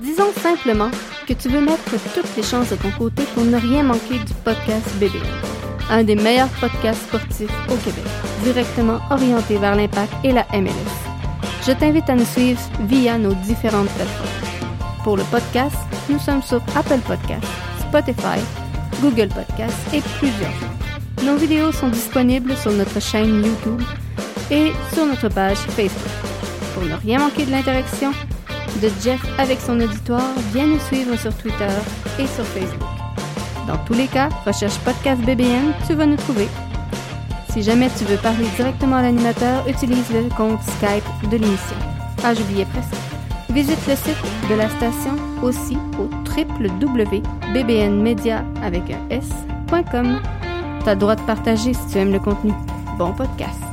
Disons 0.00 0.32
simplement 0.32 0.90
que 1.26 1.32
tu 1.32 1.48
veux 1.48 1.64
mettre 1.64 2.12
toutes 2.14 2.36
les 2.36 2.42
chances 2.42 2.70
de 2.70 2.76
ton 2.76 2.90
côté 2.98 3.22
pour 3.34 3.44
ne 3.44 3.56
rien 3.56 3.82
manquer 3.82 4.18
du 4.18 4.34
podcast 4.44 4.98
BBN 4.98 5.51
un 5.92 6.04
des 6.04 6.16
meilleurs 6.16 6.48
podcasts 6.58 7.02
sportifs 7.02 7.52
au 7.68 7.76
Québec, 7.76 8.04
directement 8.42 8.98
orienté 9.10 9.58
vers 9.58 9.76
l'impact 9.76 10.12
et 10.24 10.32
la 10.32 10.46
MLS. 10.54 10.72
Je 11.66 11.72
t'invite 11.72 12.08
à 12.08 12.14
nous 12.14 12.24
suivre 12.24 12.60
via 12.88 13.18
nos 13.18 13.34
différentes 13.34 13.90
plateformes. 13.90 14.28
Pour 15.04 15.16
le 15.18 15.22
podcast, 15.24 15.76
nous 16.08 16.18
sommes 16.18 16.42
sur 16.42 16.62
Apple 16.74 17.00
Podcasts, 17.06 17.46
Spotify, 17.80 18.40
Google 19.02 19.28
Podcasts 19.28 19.94
et 19.94 20.00
plusieurs. 20.18 20.50
Nos 21.24 21.36
vidéos 21.36 21.72
sont 21.72 21.88
disponibles 21.88 22.56
sur 22.56 22.72
notre 22.72 23.00
chaîne 23.00 23.44
YouTube 23.44 23.82
et 24.50 24.72
sur 24.94 25.04
notre 25.04 25.28
page 25.28 25.58
Facebook. 25.58 26.10
Pour 26.74 26.84
ne 26.84 26.94
rien 26.94 27.18
manquer 27.18 27.44
de 27.44 27.50
l'interaction 27.50 28.12
de 28.80 28.88
Jeff 29.04 29.20
avec 29.38 29.60
son 29.60 29.78
auditoire, 29.78 30.32
viens 30.54 30.66
nous 30.66 30.80
suivre 30.80 31.16
sur 31.16 31.36
Twitter 31.36 31.68
et 32.18 32.26
sur 32.26 32.46
Facebook. 32.46 33.01
Dans 33.66 33.78
tous 33.86 33.94
les 33.94 34.06
cas, 34.06 34.28
recherche 34.44 34.78
Podcast 34.78 35.20
BBN, 35.22 35.72
tu 35.86 35.94
vas 35.94 36.06
nous 36.06 36.16
trouver. 36.16 36.48
Si 37.50 37.62
jamais 37.62 37.88
tu 37.96 38.04
veux 38.04 38.16
parler 38.16 38.46
directement 38.56 38.96
à 38.96 39.02
l'animateur, 39.02 39.68
utilise 39.68 40.10
le 40.10 40.28
compte 40.34 40.60
Skype 40.62 41.30
de 41.30 41.36
l'émission. 41.36 41.76
Ah, 42.24 42.34
j'oubliais 42.34 42.64
presque. 42.66 42.94
Visite 43.50 43.86
le 43.86 43.94
site 43.94 44.16
de 44.48 44.54
la 44.54 44.68
station 44.70 45.14
aussi 45.42 45.76
au 45.98 46.08
www.bbnmedia 46.24 47.24
avec 48.62 48.90
un 48.90 49.00
s.com. 49.10 50.20
T'as 50.84 50.94
le 50.94 51.00
droit 51.00 51.16
de 51.16 51.22
partager 51.22 51.74
si 51.74 51.86
tu 51.92 51.98
aimes 51.98 52.12
le 52.12 52.20
contenu. 52.20 52.52
Bon 52.98 53.12
podcast. 53.12 53.71